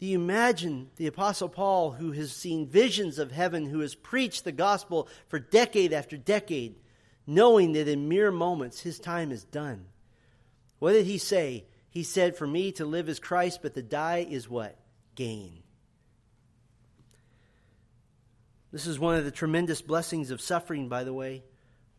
[0.00, 4.44] Do you imagine the Apostle Paul, who has seen visions of heaven, who has preached
[4.44, 6.76] the gospel for decade after decade,
[7.26, 9.86] knowing that in mere moments his time is done?
[10.78, 11.64] What did he say?
[11.90, 14.78] He said, For me to live is Christ, but to die is what?
[15.16, 15.64] Gain.
[18.70, 21.42] This is one of the tremendous blessings of suffering, by the way.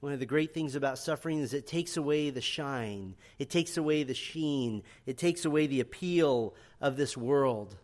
[0.01, 3.75] One of the great things about suffering is it takes away the shine, it takes
[3.75, 7.75] away the sheen, it takes away the appeal of this world.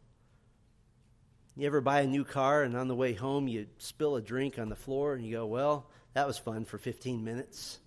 [1.58, 4.60] You ever buy a new car and on the way home you spill a drink
[4.60, 7.80] on the floor and you go, well, that was fun for 15 minutes?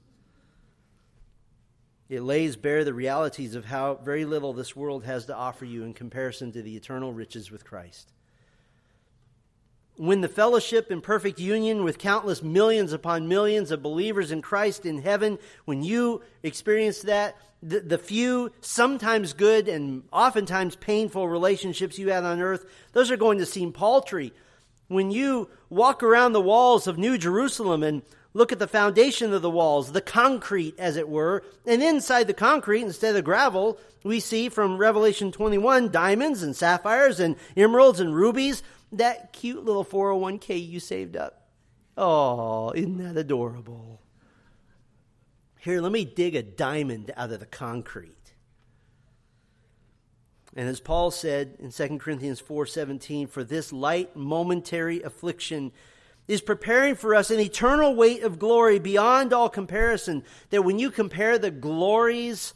[2.09, 5.85] It lays bare the realities of how very little this world has to offer you
[5.85, 8.13] in comparison to the eternal riches with Christ
[9.99, 14.87] when the fellowship and perfect union with countless millions upon millions of believers in Christ
[14.87, 21.99] in heaven, when you experience that, the, the, few, sometimes good and oftentimes painful relationships
[21.99, 24.33] you had on earth, those are going to seem paltry.
[24.87, 29.43] When you walk around the walls of New Jerusalem and look at the foundation of
[29.43, 34.21] the walls, the concrete, as it were, and inside the concrete, instead of gravel, we
[34.21, 40.67] see from Revelation 21 diamonds and sapphires and emeralds and rubies that cute little 401k
[40.67, 41.49] you saved up.
[41.97, 44.01] Oh, isn't that adorable?
[45.61, 48.15] Here, let me dig a diamond out of the concrete.
[50.57, 55.73] And as Paul said in 2 Corinthians 4:17, for this light momentary affliction
[56.27, 60.91] is preparing for us an eternal weight of glory beyond all comparison, that when you
[60.91, 62.55] compare the glories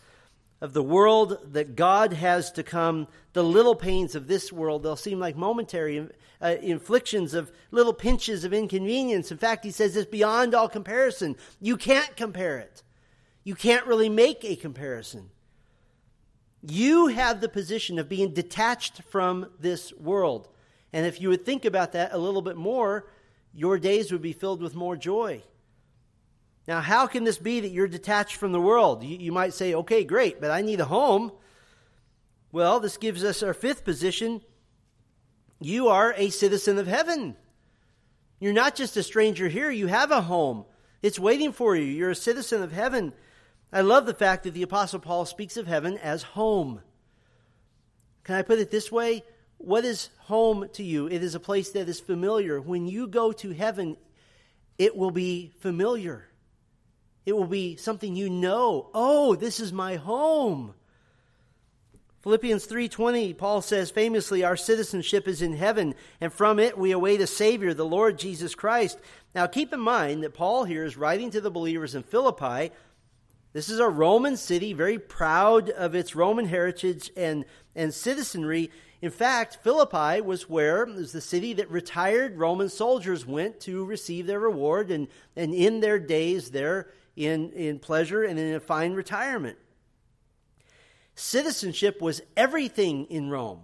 [0.61, 4.97] of the world that God has to come, the little pains of this world, they'll
[4.97, 6.09] seem like momentary
[6.41, 9.30] uh, inflictions of little pinches of inconvenience.
[9.30, 11.37] In fact, he says it's beyond all comparison.
[11.61, 12.83] You can't compare it.
[13.45, 15.30] You can't really make a comparison.
[16.62, 20.49] You have the position of being detached from this world.
[20.93, 23.07] And if you would think about that a little bit more,
[23.53, 25.43] your days would be filled with more joy.
[26.68, 29.03] Now, how can this be that you're detached from the world?
[29.03, 31.33] You, you, might say, okay, great, but I need a home.
[32.53, 34.42] Well, this gives us our fifth position.
[35.61, 37.36] You are a citizen of heaven.
[38.38, 40.66] You're not just a stranger here, you have a home.
[41.03, 41.84] It's waiting for you.
[41.84, 43.12] You're a citizen of heaven.
[43.72, 46.82] I love the fact that the Apostle Paul speaks of heaven as home.
[48.24, 49.24] Can I put it this way?
[49.59, 51.07] What is home to you?
[51.07, 52.61] It is a place that is familiar.
[52.61, 53.96] When you go to heaven,
[54.76, 56.26] it will be familiar.
[57.24, 58.90] It will be something you know.
[58.92, 60.74] Oh, this is my home.
[62.23, 67.20] Philippians 3:20 Paul says famously our citizenship is in heaven and from it we await
[67.20, 69.01] a savior the Lord Jesus Christ.
[69.35, 72.70] Now keep in mind that Paul here is writing to the believers in Philippi.
[73.53, 77.45] This is a Roman city very proud of its Roman heritage and
[77.75, 78.70] and citizenry.
[79.01, 84.29] In fact, Philippi was where was the city that retired Roman soldiers went to receive
[84.29, 88.93] their reward and and in their days there in, in pleasure and in a fine
[88.93, 89.59] retirement.
[91.15, 93.61] Citizenship was everything in Rome.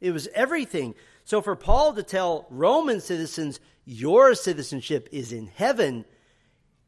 [0.00, 0.94] It was everything.
[1.24, 6.04] So for Paul to tell Roman citizens, your citizenship is in heaven,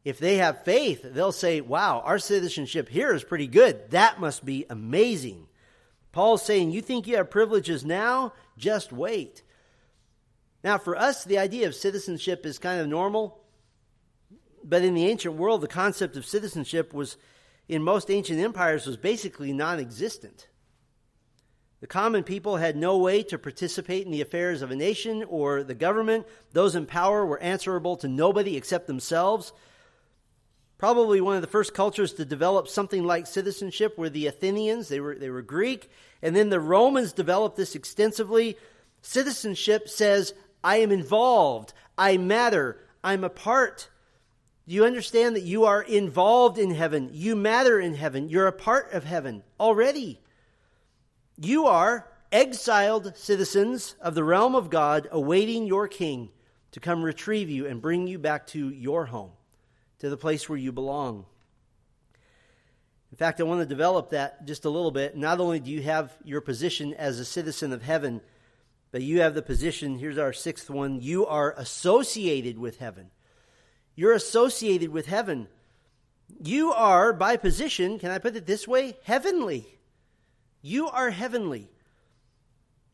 [0.05, 3.91] if they have faith, they'll say, wow, our citizenship here is pretty good.
[3.91, 5.47] That must be amazing.
[6.13, 8.35] Paul's saying, you think you have privileges now?
[8.59, 9.43] Just wait.
[10.63, 13.41] Now, for us, the idea of citizenship is kind of normal.
[14.63, 17.17] But in the ancient world, the concept of citizenship was,
[17.69, 20.49] in most ancient empires, was basically non existent.
[21.81, 25.62] The common people had no way to participate in the affairs of a nation or
[25.62, 26.27] the government.
[26.53, 29.53] Those in power were answerable to nobody except themselves.
[30.79, 34.89] Probably one of the first cultures to develop something like citizenship were the Athenians.
[34.89, 35.91] They were, they were Greek.
[36.23, 38.57] And then the Romans developed this extensively.
[39.03, 43.91] Citizenship says, I am involved, I matter, I'm a part.
[44.67, 47.11] Do you understand that you are involved in heaven?
[47.12, 48.29] You matter in heaven.
[48.29, 50.21] You're a part of heaven already.
[51.39, 56.31] You are exiled citizens of the realm of God awaiting your king
[56.73, 59.31] to come retrieve you and bring you back to your home,
[59.99, 61.27] to the place where you belong.
[63.12, 65.17] In fact, I want to develop that just a little bit.
[65.17, 68.21] Not only do you have your position as a citizen of heaven,
[68.91, 73.11] but you have the position, here's our sixth one, you are associated with heaven.
[73.97, 75.49] You're associated with heaven.
[76.42, 78.97] You are, by position, can I put it this way?
[79.05, 79.66] Heavenly.
[80.62, 81.68] You are heavenly.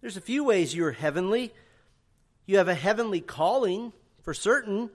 [0.00, 1.52] There's a few ways you're heavenly.
[2.46, 3.92] You have a heavenly calling,
[4.22, 4.90] for certain.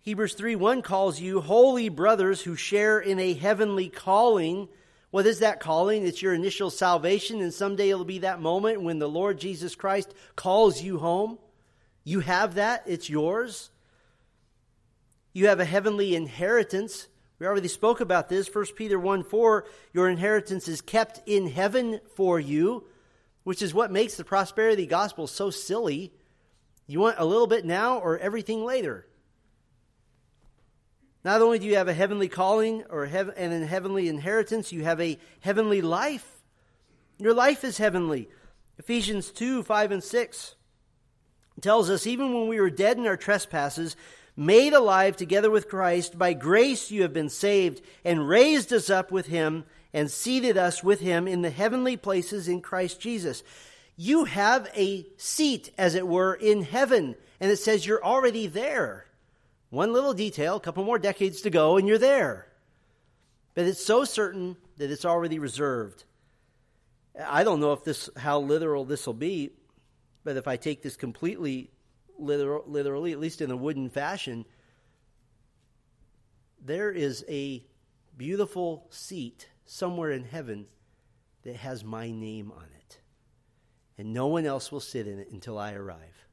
[0.00, 4.68] Hebrews 3 1 calls you holy brothers who share in a heavenly calling.
[5.10, 6.06] What is that calling?
[6.06, 10.14] It's your initial salvation, and someday it'll be that moment when the Lord Jesus Christ
[10.36, 11.38] calls you home.
[12.04, 13.69] You have that, it's yours.
[15.32, 17.08] You have a heavenly inheritance.
[17.38, 18.52] We already spoke about this.
[18.52, 22.84] 1 Peter 1 4, your inheritance is kept in heaven for you,
[23.44, 26.12] which is what makes the prosperity gospel so silly.
[26.86, 29.06] You want a little bit now or everything later.
[31.24, 35.00] Not only do you have a heavenly calling or and a heavenly inheritance, you have
[35.00, 36.42] a heavenly life.
[37.18, 38.28] Your life is heavenly.
[38.78, 40.54] Ephesians 2 5 and 6
[41.60, 43.96] tells us even when we were dead in our trespasses,
[44.36, 46.18] made alive together with Christ.
[46.18, 50.84] By grace you have been saved, and raised us up with him, and seated us
[50.84, 53.42] with him in the heavenly places in Christ Jesus.
[53.96, 59.06] You have a seat, as it were, in heaven, and it says you're already there.
[59.70, 62.46] One little detail, a couple more decades to go, and you're there.
[63.54, 66.04] But it's so certain that it's already reserved.
[67.22, 69.50] I don't know if this how literal this will be,
[70.24, 71.70] but if I take this completely
[72.20, 74.44] literal, literally, at least in a wooden fashion,
[76.62, 77.64] there is a
[78.16, 80.66] beautiful seat somewhere in heaven
[81.42, 83.00] that has my name on it.
[83.96, 86.26] And no one else will sit in it until I arrive.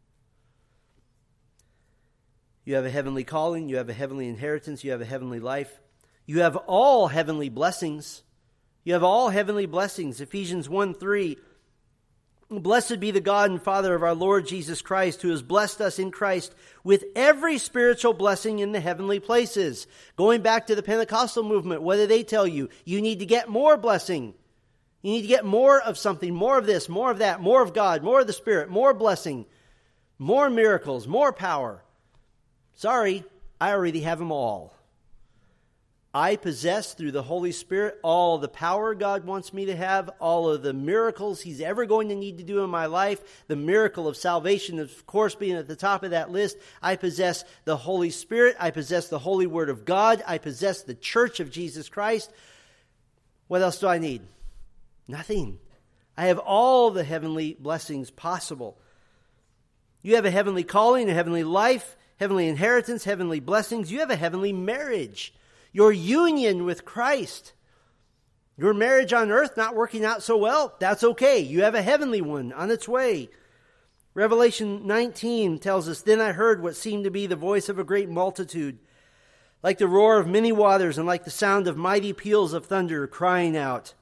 [2.65, 5.79] You have a heavenly calling, you have a heavenly inheritance, you have a heavenly life.
[6.25, 8.23] You have all heavenly blessings.
[8.83, 10.19] You have all heavenly blessings.
[10.19, 11.37] Ephesians 1 3
[12.49, 15.99] Blessed be the God and Father of our Lord Jesus Christ, who has blessed us
[15.99, 19.85] in Christ with every spiritual blessing in the heavenly places.
[20.15, 22.69] Going back to the Pentecostal movement, what do they tell you?
[22.85, 24.33] You need to get more blessing.
[25.01, 27.73] You need to get more of something, more of this, more of that, more of
[27.73, 29.45] God, more of the Spirit, more blessing,
[30.17, 31.83] more miracles, more power.
[32.75, 33.25] Sorry,
[33.59, 34.73] I already have them all.
[36.17, 40.49] I possess through the Holy Spirit all the power God wants me to have, all
[40.49, 44.07] of the miracles He's ever going to need to do in my life, the miracle
[44.07, 46.57] of salvation, of course, being at the top of that list.
[46.81, 48.55] I possess the Holy Spirit.
[48.59, 50.23] I possess the Holy Word of God.
[50.25, 52.31] I possess the church of Jesus Christ.
[53.47, 54.23] What else do I need?
[55.07, 55.59] Nothing.
[56.17, 58.79] I have all the heavenly blessings possible.
[60.01, 63.91] You have a heavenly calling, a heavenly life, heavenly inheritance, heavenly blessings.
[63.91, 65.31] You have a heavenly marriage
[65.77, 67.53] your union with Christ.
[68.57, 71.37] Your marriage on earth not working out so well, that's okay.
[71.37, 73.29] You have a heavenly one on its way.
[74.15, 77.83] Revelation 19 tells us, Then I heard what seemed to be the voice of a
[77.83, 78.79] great multitude,
[79.61, 83.05] like the roar of many waters and like the sound of mighty peals of thunder,
[83.05, 83.93] crying out,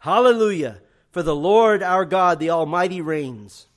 [0.00, 0.80] Hallelujah!
[1.12, 3.68] For the Lord our God, the Almighty, reigns.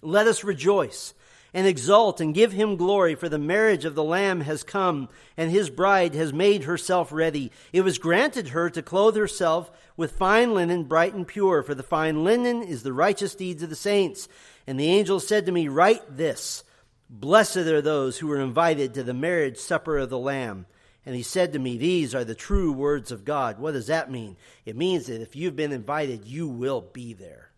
[0.00, 1.12] Let us rejoice
[1.52, 5.50] and exult and give him glory, for the marriage of the Lamb has come, and
[5.50, 7.50] his bride has made herself ready.
[7.72, 11.82] It was granted her to clothe herself with fine linen, bright and pure, for the
[11.82, 14.28] fine linen is the righteous deeds of the saints.
[14.66, 16.64] And the angel said to me, Write this
[17.08, 20.66] Blessed are those who are invited to the marriage supper of the Lamb.
[21.04, 23.58] And he said to me, These are the true words of God.
[23.58, 24.36] What does that mean?
[24.64, 27.50] It means that if you've been invited, you will be there.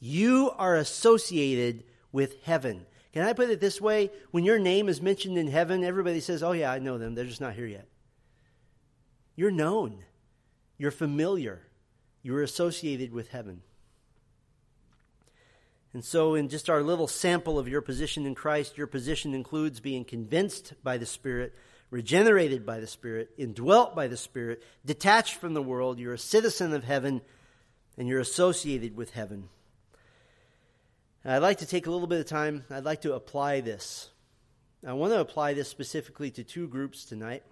[0.00, 2.86] You are associated with heaven.
[3.12, 4.10] Can I put it this way?
[4.30, 7.14] When your name is mentioned in heaven, everybody says, Oh, yeah, I know them.
[7.14, 7.88] They're just not here yet.
[9.34, 10.04] You're known,
[10.78, 11.62] you're familiar,
[12.22, 13.62] you're associated with heaven.
[15.94, 19.80] And so, in just our little sample of your position in Christ, your position includes
[19.80, 21.54] being convinced by the Spirit,
[21.90, 25.98] regenerated by the Spirit, indwelt by the Spirit, detached from the world.
[25.98, 27.20] You're a citizen of heaven,
[27.98, 29.50] and you're associated with heaven.
[31.24, 32.64] I'd like to take a little bit of time.
[32.68, 34.10] I'd like to apply this.
[34.84, 37.44] I want to apply this specifically to two groups tonight.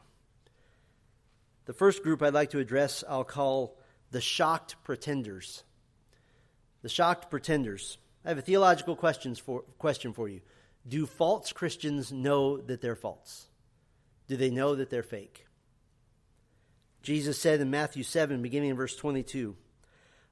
[1.66, 3.78] The first group I'd like to address, I'll call
[4.10, 5.62] the shocked pretenders.
[6.82, 7.98] The shocked pretenders.
[8.24, 10.40] I have a theological questions for, question for you.
[10.88, 13.46] Do false Christians know that they're false?
[14.26, 15.46] Do they know that they're fake?
[17.02, 19.56] Jesus said in Matthew 7, beginning in verse 22,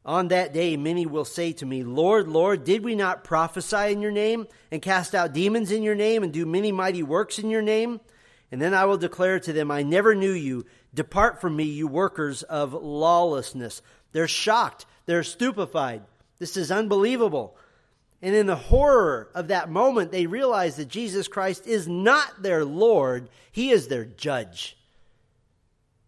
[0.09, 4.00] on that day, many will say to me, Lord, Lord, did we not prophesy in
[4.00, 7.50] your name, and cast out demons in your name, and do many mighty works in
[7.50, 8.00] your name?
[8.50, 10.64] And then I will declare to them, I never knew you.
[10.94, 13.82] Depart from me, you workers of lawlessness.
[14.12, 14.86] They're shocked.
[15.04, 16.00] They're stupefied.
[16.38, 17.59] This is unbelievable.
[18.22, 22.64] And in the horror of that moment, they realize that Jesus Christ is not their
[22.64, 24.78] Lord, He is their judge.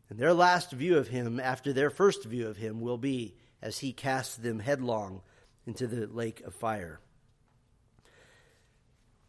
[0.08, 3.78] And their last view of Him, after their first view of Him, will be as
[3.78, 5.22] he casts them headlong
[5.66, 7.00] into the lake of fire.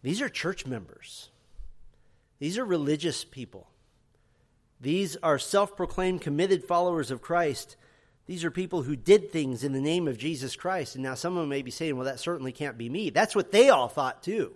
[0.02, 1.30] These are church members.
[2.40, 3.68] These are religious people.
[4.80, 7.76] These are self proclaimed committed followers of Christ.
[8.26, 10.96] These are people who did things in the name of Jesus Christ.
[10.96, 13.10] And now some of them may be saying, well, that certainly can't be me.
[13.10, 14.54] That's what they all thought too.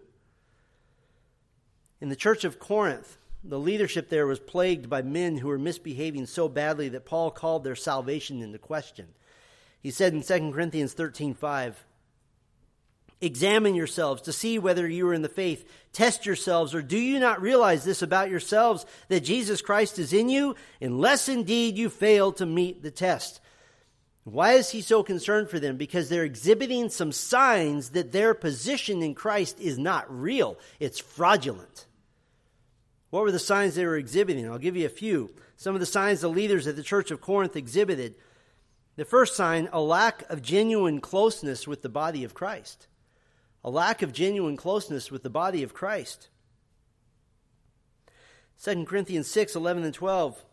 [2.01, 6.25] In the church of Corinth, the leadership there was plagued by men who were misbehaving
[6.25, 9.07] so badly that Paul called their salvation into question.
[9.85, 11.85] He said in 2 Corinthians 13 5,
[13.21, 15.63] Examine yourselves to see whether you are in the faith.
[15.93, 20.27] Test yourselves, or do you not realize this about yourselves, that Jesus Christ is in
[20.27, 23.39] you, unless indeed you fail to meet the test?
[24.23, 25.77] Why is he so concerned for them?
[25.77, 31.85] Because they're exhibiting some signs that their position in Christ is not real, it's fraudulent.
[33.11, 34.49] What were the signs they were exhibiting?
[34.49, 35.29] I'll give you a few.
[35.57, 38.15] Some of the signs the leaders at the church of Corinth exhibited
[38.95, 42.87] the first sign, a lack of genuine closeness with the body of Christ.
[43.63, 46.29] A lack of genuine closeness with the body of Christ.
[48.63, 50.45] 2 Corinthians 6 11 and 12.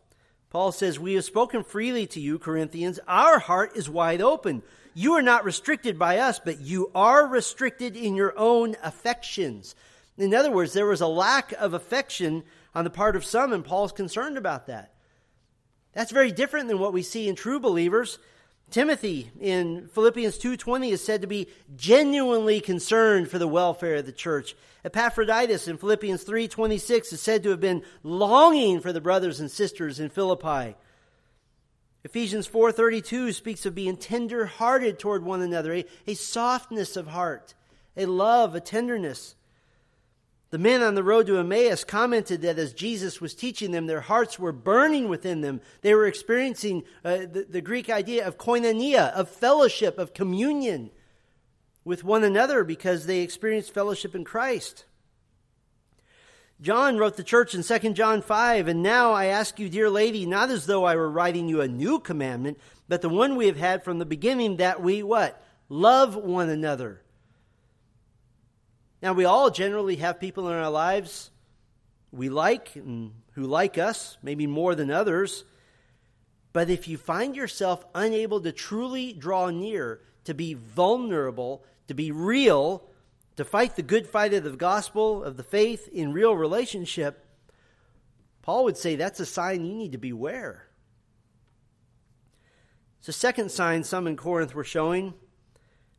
[0.50, 2.98] Paul says, We have spoken freely to you, Corinthians.
[3.06, 4.62] Our heart is wide open.
[4.94, 9.74] You are not restricted by us, but you are restricted in your own affections.
[10.18, 12.42] In other words, there was a lack of affection
[12.74, 14.92] on the part of some, and Paul's concerned about that.
[15.94, 18.18] That's very different than what we see in true believers.
[18.72, 21.46] Timothy in Philippians 2:20 is said to be
[21.76, 24.56] genuinely concerned for the welfare of the church.
[24.82, 30.00] Epaphroditus in Philippians 3:26 is said to have been longing for the brothers and sisters
[30.00, 30.74] in Philippi.
[32.02, 37.54] Ephesians 4:32 speaks of being tender-hearted toward one another, a, a softness of heart,
[37.94, 39.34] a love, a tenderness.
[40.52, 44.02] The men on the road to Emmaus commented that as Jesus was teaching them, their
[44.02, 45.62] hearts were burning within them.
[45.80, 50.90] They were experiencing uh, the, the Greek idea of koinonia, of fellowship, of communion
[51.84, 54.84] with one another because they experienced fellowship in Christ.
[56.60, 60.26] John wrote the church in 2 John 5, and now I ask you, dear lady,
[60.26, 63.56] not as though I were writing you a new commandment, but the one we have
[63.56, 65.42] had from the beginning that we what?
[65.70, 67.01] Love one another.
[69.02, 71.32] Now, we all generally have people in our lives
[72.12, 75.44] we like and who like us, maybe more than others.
[76.52, 82.12] But if you find yourself unable to truly draw near, to be vulnerable, to be
[82.12, 82.84] real,
[83.36, 87.26] to fight the good fight of the gospel, of the faith in real relationship,
[88.42, 90.68] Paul would say that's a sign you need to beware.
[92.98, 95.14] It's a second sign some in Corinth were showing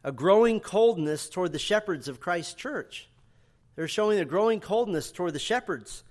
[0.04, 3.10] a growing coldness toward the shepherds of Christ's church.
[3.76, 6.04] They're showing a growing coldness toward the shepherds.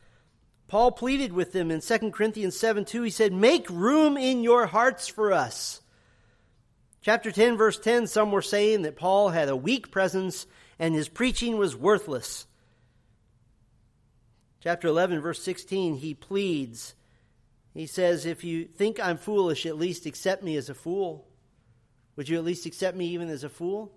[0.68, 3.03] Paul pleaded with them in 2 Corinthians 7 2.
[3.03, 5.80] He said, Make room in your hearts for us.
[7.03, 10.47] Chapter 10, verse 10, some were saying that Paul had a weak presence
[10.78, 12.47] and his preaching was worthless.
[14.61, 16.95] Chapter 11, verse 16, he pleads.
[17.74, 21.26] He says, If you think I'm foolish, at least accept me as a fool.
[22.17, 23.93] Would you at least accept me even as a fool?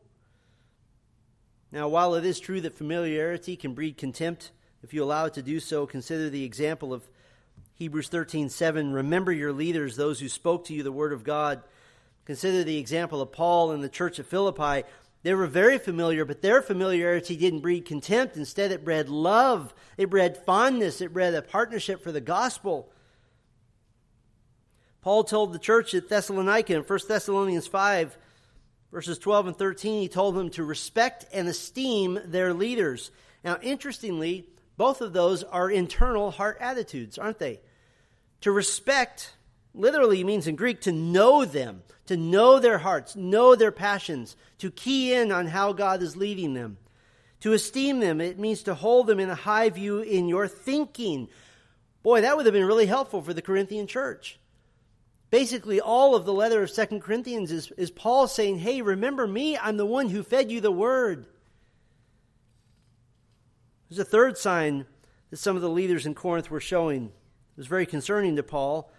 [1.71, 4.51] Now, while it is true that familiarity can breed contempt,
[4.83, 7.09] if you allow it to do so, consider the example of
[7.73, 8.93] Hebrews 13:7.
[8.93, 11.61] Remember your leaders, those who spoke to you the word of God.
[12.23, 14.87] Consider the example of Paul and the church of Philippi.
[15.23, 18.37] They were very familiar, but their familiarity didn't breed contempt.
[18.37, 22.89] Instead, it bred love, it bred fondness, it bred a partnership for the gospel.
[25.05, 28.17] Paul told the church at Thessalonica in 1 Thessalonians 5
[28.91, 33.11] Verses 12 and 13, he told them to respect and esteem their leaders.
[33.43, 34.47] Now, interestingly,
[34.77, 37.59] both of those are internal heart attitudes, aren't they?
[38.41, 39.35] To respect
[39.75, 44.71] literally means in Greek to know them, to know their hearts, know their passions, to
[44.71, 46.77] key in on how God is leading them.
[47.41, 51.27] To esteem them, it means to hold them in a high view in your thinking.
[52.01, 54.39] Boy, that would have been really helpful for the Corinthian church.
[55.35, 59.57] Basically, all of the letter of Second Corinthians is, is Paul saying, Hey, remember me?
[59.57, 61.27] I'm the one who fed you the word.
[63.89, 64.85] There's a third sign
[65.31, 67.07] that some of the leaders in Corinth were showing.
[67.07, 68.89] It was very concerning to Paul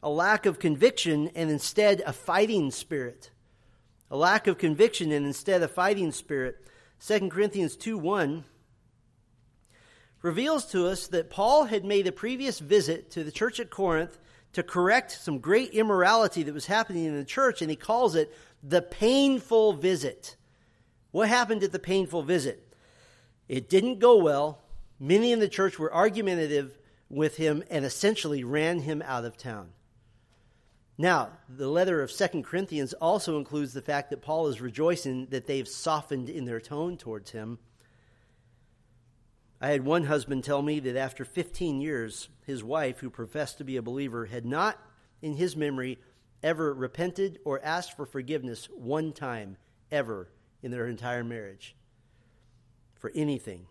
[0.00, 3.32] a lack of conviction and instead a fighting spirit.
[4.12, 6.68] A lack of conviction and instead a fighting spirit.
[7.04, 8.44] 2 Corinthians 2 1
[10.22, 14.20] reveals to us that Paul had made a previous visit to the church at Corinth
[14.54, 18.34] to correct some great immorality that was happening in the church, and he calls it
[18.62, 20.36] the painful visit.
[21.10, 22.72] What happened at the painful visit?
[23.48, 24.62] It didn't go well.
[24.98, 26.78] Many in the church were argumentative
[27.10, 29.70] with him and essentially ran him out of town.
[30.96, 35.46] Now, the letter of Second Corinthians also includes the fact that Paul is rejoicing that
[35.46, 37.58] they've softened in their tone towards him.
[39.60, 43.64] I had one husband tell me that after 15 years, his wife, who professed to
[43.64, 44.78] be a believer, had not,
[45.22, 45.98] in his memory,
[46.42, 49.56] ever repented or asked for forgiveness one time
[49.90, 50.28] ever
[50.62, 51.74] in their entire marriage
[52.94, 53.66] for anything.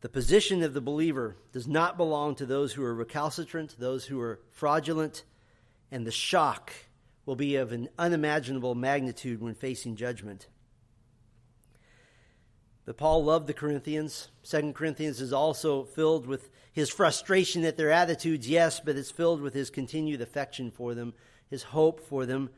[0.00, 4.20] The position of the believer does not belong to those who are recalcitrant, those who
[4.20, 5.22] are fraudulent,
[5.92, 6.72] and the shock
[7.24, 10.48] will be of an unimaginable magnitude when facing judgment.
[12.84, 14.28] But Paul loved the Corinthians.
[14.42, 19.40] Second Corinthians is also filled with his frustration at their attitudes, yes, but it's filled
[19.40, 21.14] with his continued affection for them,
[21.48, 22.50] his hope for them.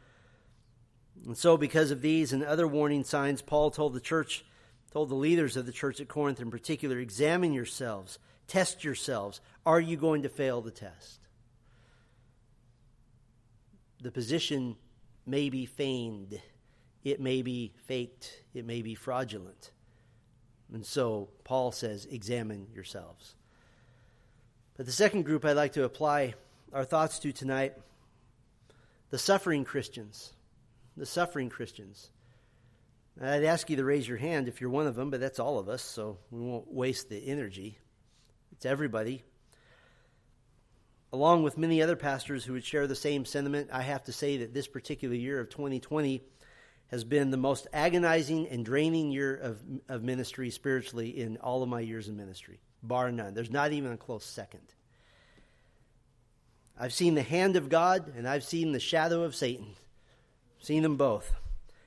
[1.27, 4.45] And so, because of these and other warning signs, Paul told the church,
[4.93, 9.41] told the leaders of the church at Corinth in particular, examine yourselves, test yourselves.
[9.67, 11.21] Are you going to fail the test?
[14.01, 14.77] The position
[15.27, 16.41] may be feigned,
[17.03, 19.71] it may be faked, it may be fraudulent.
[20.75, 23.37] And so Paul says, examine yourselves.
[24.77, 26.35] But the second group I'd like to apply
[26.73, 27.75] our thoughts to tonight
[29.11, 30.33] the suffering Christians.
[30.97, 32.11] The suffering Christians.
[33.23, 35.61] I'd ask you to raise your hand if you're one of them, but that's all
[35.61, 37.79] of us, so we won't waste the energy.
[38.51, 39.23] It's everybody.
[41.13, 44.39] Along with many other pastors who would share the same sentiment, I have to say
[44.39, 46.21] that this particular year of 2020
[46.89, 51.69] has been the most agonizing and draining year of, of ministry spiritually in all of
[51.69, 53.35] my years in ministry, bar none.
[53.35, 54.63] There's not even a close second.
[56.79, 59.75] I've seen the hand of God and I've seen the shadow of Satan.
[60.61, 61.33] Seen them both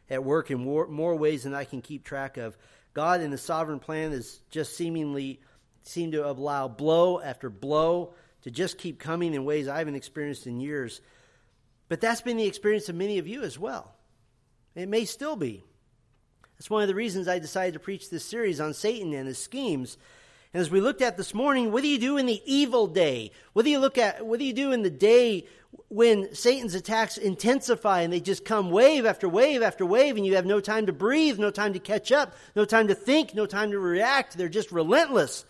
[0.10, 2.58] at work in more, more ways than I can keep track of.
[2.94, 5.42] God in His sovereign plan has just seemingly
[5.84, 10.48] seemed to allow blow after blow to just keep coming in ways I haven't experienced
[10.48, 11.02] in years.
[11.90, 13.94] But that's been the experience of many of you as well.
[14.78, 15.64] It may still be.
[16.56, 19.40] That's one of the reasons I decided to preach this series on Satan and his
[19.40, 19.98] schemes.
[20.54, 23.32] And as we looked at this morning, what do you do in the evil day?
[23.54, 24.24] What do you look at?
[24.24, 25.48] What do you do in the day
[25.88, 30.36] when Satan's attacks intensify and they just come wave after wave after wave, and you
[30.36, 33.48] have no time to breathe, no time to catch up, no time to think, no
[33.48, 34.38] time to react?
[34.38, 35.44] They're just relentless.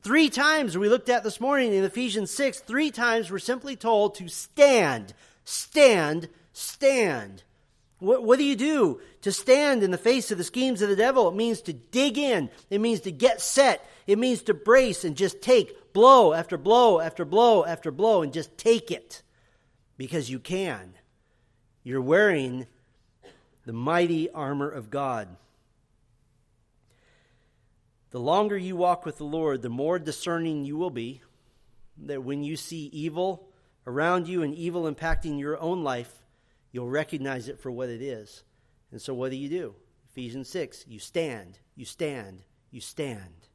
[0.00, 4.14] Three times we looked at this morning in Ephesians 6, three times we're simply told
[4.14, 5.12] to stand,
[5.44, 7.42] stand, stand.
[8.02, 10.96] What, what, do you do to stand in the face of the schemes of the
[10.96, 11.28] devil?
[11.28, 12.50] It means to dig in.
[12.68, 13.88] It means to get set.
[14.08, 18.32] It means to brace and just take blow after blow after blow after blow and
[18.32, 19.22] just take it
[19.96, 20.94] because you can.
[21.84, 22.66] You're wearing
[23.66, 25.28] the mighty armor of God.
[28.10, 31.22] The longer you walk with the Lord, the more discerning you will be
[31.98, 33.48] that when you see evil
[33.86, 36.21] around you and evil impacting your own life,
[36.72, 38.42] you'll recognize it for what it is.
[38.90, 39.74] And so, what do you do?
[40.10, 43.48] Ephesians 6 you stand, you stand, you stand.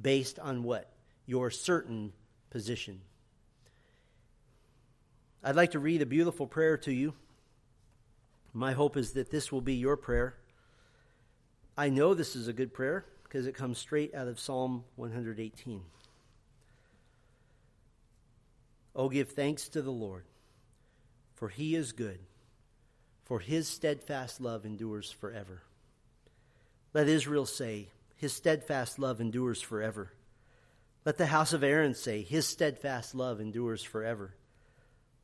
[0.00, 0.92] Based on what?
[1.26, 2.12] Your certain
[2.50, 3.00] position.
[5.42, 7.14] I'd like to read a beautiful prayer to you.
[8.52, 10.36] My hope is that this will be your prayer.
[11.76, 15.82] I know this is a good prayer because it comes straight out of Psalm 118.
[18.96, 20.24] Oh, give thanks to the Lord,
[21.34, 22.20] for he is good,
[23.24, 25.62] for his steadfast love endures forever.
[26.94, 30.12] Let Israel say, His steadfast love endures forever.
[31.04, 34.34] Let the house of Aaron say, His steadfast love endures forever.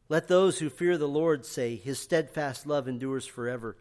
[0.08, 3.76] Let those who fear the Lord say, His steadfast love endures forever.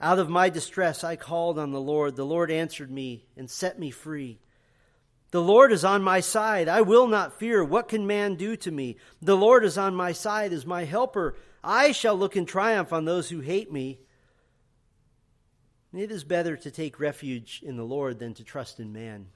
[0.00, 2.16] Out of my distress I called on the Lord.
[2.16, 4.40] The Lord answered me and set me free.
[5.32, 6.68] The Lord is on my side.
[6.68, 7.64] I will not fear.
[7.64, 8.98] What can man do to me?
[9.22, 11.36] The Lord is on my side is my helper.
[11.64, 13.98] I shall look in triumph on those who hate me.
[15.94, 19.28] It is better to take refuge in the Lord than to trust in man.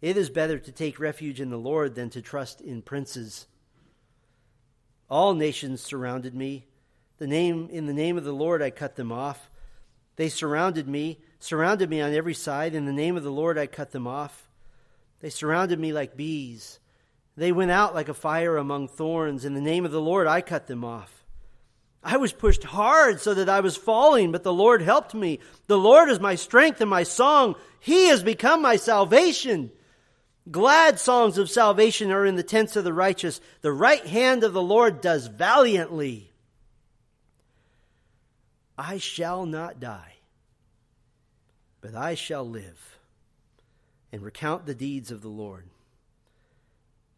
[0.00, 3.46] It is better to take refuge in the Lord than to trust in princes.
[5.08, 6.66] All nations surrounded me.
[7.18, 9.50] The name in the name of the Lord I cut them off.
[10.16, 12.74] They surrounded me, surrounded me on every side.
[12.74, 14.45] In the name of the Lord, I cut them off.
[15.20, 16.78] They surrounded me like bees.
[17.36, 19.44] They went out like a fire among thorns.
[19.44, 21.24] In the name of the Lord, I cut them off.
[22.02, 25.40] I was pushed hard so that I was falling, but the Lord helped me.
[25.66, 27.56] The Lord is my strength and my song.
[27.80, 29.72] He has become my salvation.
[30.48, 33.40] Glad songs of salvation are in the tents of the righteous.
[33.62, 36.32] The right hand of the Lord does valiantly.
[38.78, 40.14] I shall not die,
[41.80, 42.95] but I shall live
[44.12, 45.68] and recount the deeds of the Lord.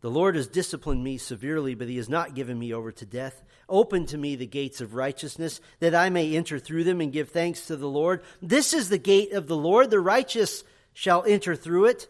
[0.00, 3.42] The Lord has disciplined me severely, but he has not given me over to death.
[3.68, 7.30] Open to me the gates of righteousness, that I may enter through them and give
[7.30, 8.22] thanks to the Lord.
[8.40, 9.90] This is the gate of the Lord.
[9.90, 10.62] The righteous
[10.92, 12.08] shall enter through it.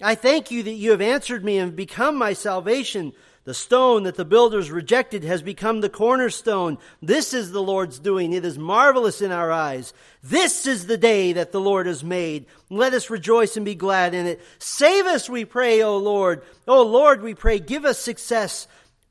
[0.00, 3.12] I thank you that you have answered me and become my salvation.
[3.44, 6.78] The stone that the builders rejected has become the cornerstone.
[7.02, 8.32] This is the Lord's doing.
[8.32, 9.92] It is marvelous in our eyes.
[10.22, 12.46] This is the day that the Lord has made.
[12.70, 14.40] Let us rejoice and be glad in it.
[14.58, 16.42] Save us, we pray, O Lord.
[16.66, 18.66] O Lord, we pray, give us success.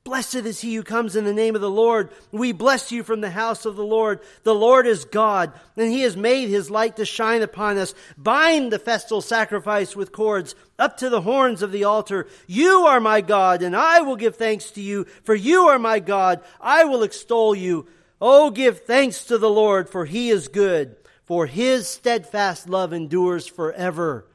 [0.05, 2.09] Blessed is he who comes in the name of the Lord.
[2.29, 4.19] We bless you from the house of the Lord.
[4.43, 7.95] The Lord is God, and he has made his light to shine upon us.
[8.17, 12.27] Bind the festal sacrifice with cords up to the horns of the altar.
[12.47, 15.99] You are my God, and I will give thanks to you, for you are my
[15.99, 16.41] God.
[16.59, 17.87] I will extol you.
[18.19, 23.47] Oh, give thanks to the Lord, for he is good, for his steadfast love endures
[23.47, 24.27] forever.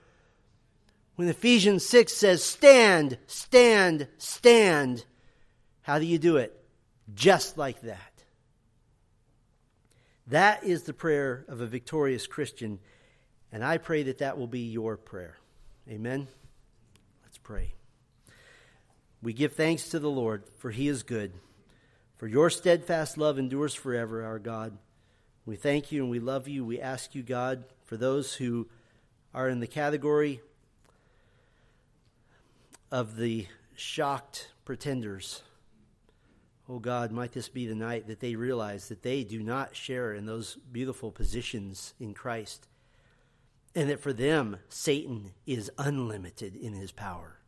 [1.17, 5.05] When Ephesians 6 says, Stand, stand, stand
[5.89, 6.55] how do you do it?
[7.15, 8.13] Just like that.
[10.27, 12.79] That is the prayer of a victorious Christian,
[13.51, 15.39] and I pray that that will be your prayer.
[15.89, 16.29] Amen.
[17.25, 17.73] Let's pray.
[19.23, 21.33] We give thanks to the Lord, for he is good.
[22.19, 24.77] For your steadfast love endures forever, our God.
[25.47, 26.67] We thank you and we love you.
[26.67, 28.69] We ask you, God, for those who
[29.33, 30.43] are in the category
[32.93, 35.45] of the shocked pretenders
[36.69, 40.13] Oh God, might this be the night that they realize that they do not share
[40.13, 42.69] in those beautiful positions in Christ,
[43.75, 47.39] and that for them, Satan is unlimited in his power.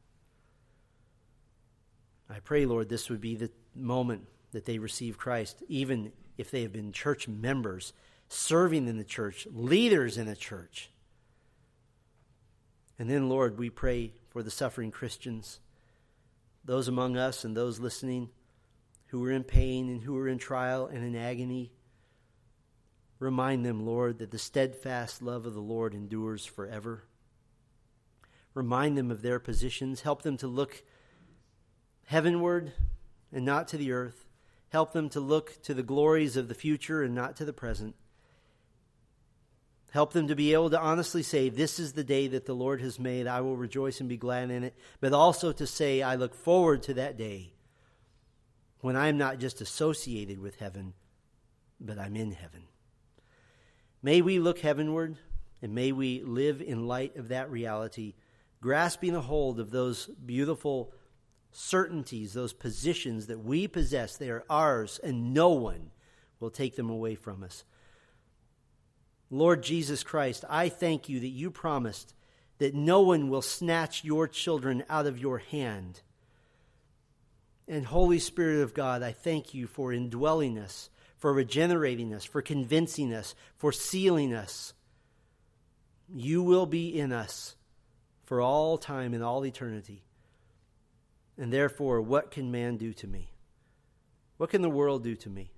[2.31, 6.63] I pray, Lord, this would be the moment that they receive Christ, even if they
[6.63, 7.93] have been church members,
[8.29, 10.91] serving in the church, leaders in the church.
[12.99, 15.61] And then, Lord, we pray for the suffering Christians,
[16.65, 18.31] those among us and those listening
[19.11, 21.73] who are in pain and who are in trial and in agony.
[23.19, 27.03] Remind them, Lord, that the steadfast love of the Lord endures forever.
[28.55, 30.03] Remind them of their positions.
[30.03, 30.85] Help them to look
[32.07, 32.73] heavenward
[33.33, 34.27] and not to the earth.
[34.69, 37.97] Help them to look to the glories of the future and not to the present.
[39.91, 42.81] Help them to be able to honestly say, This is the day that the Lord
[42.81, 43.27] has made.
[43.27, 44.77] I will rejoice and be glad in it.
[45.01, 47.55] But also to say, I look forward to that day
[48.81, 50.95] when I'm not just associated with heaven,
[51.81, 52.63] but I'm in heaven.
[54.03, 55.17] May we look heavenward
[55.63, 58.15] and may we live in light of that reality,
[58.61, 60.93] grasping a hold of those beautiful
[61.53, 64.17] certainties, those positions that we possess.
[64.17, 65.91] They are ours, and no one
[66.39, 67.65] will take them away from us.
[69.31, 72.15] Lord Jesus Christ, I thank you that you promised
[72.59, 76.01] that no one will snatch your children out of your hand.
[77.71, 82.43] And Holy Spirit of God, I thank you for indwelling us, for regenerating us, for
[82.43, 84.75] convincing us, for sealing us.
[86.13, 87.55] You will be in us
[88.25, 90.03] for all time and all eternity.
[91.39, 93.31] And therefore, what can man do to me?
[94.37, 95.53] What can the world do to me?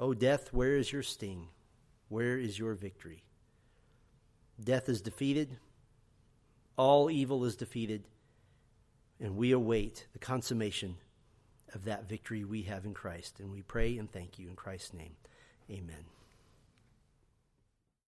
[0.00, 1.48] O death, where is your sting?
[2.08, 3.24] Where is your victory?
[4.58, 5.58] Death is defeated,
[6.78, 8.04] all evil is defeated,
[9.22, 10.96] and we await the consummation
[11.74, 13.38] of that victory we have in Christ.
[13.38, 15.14] And we pray and thank you in Christ's name.
[15.70, 16.04] Amen.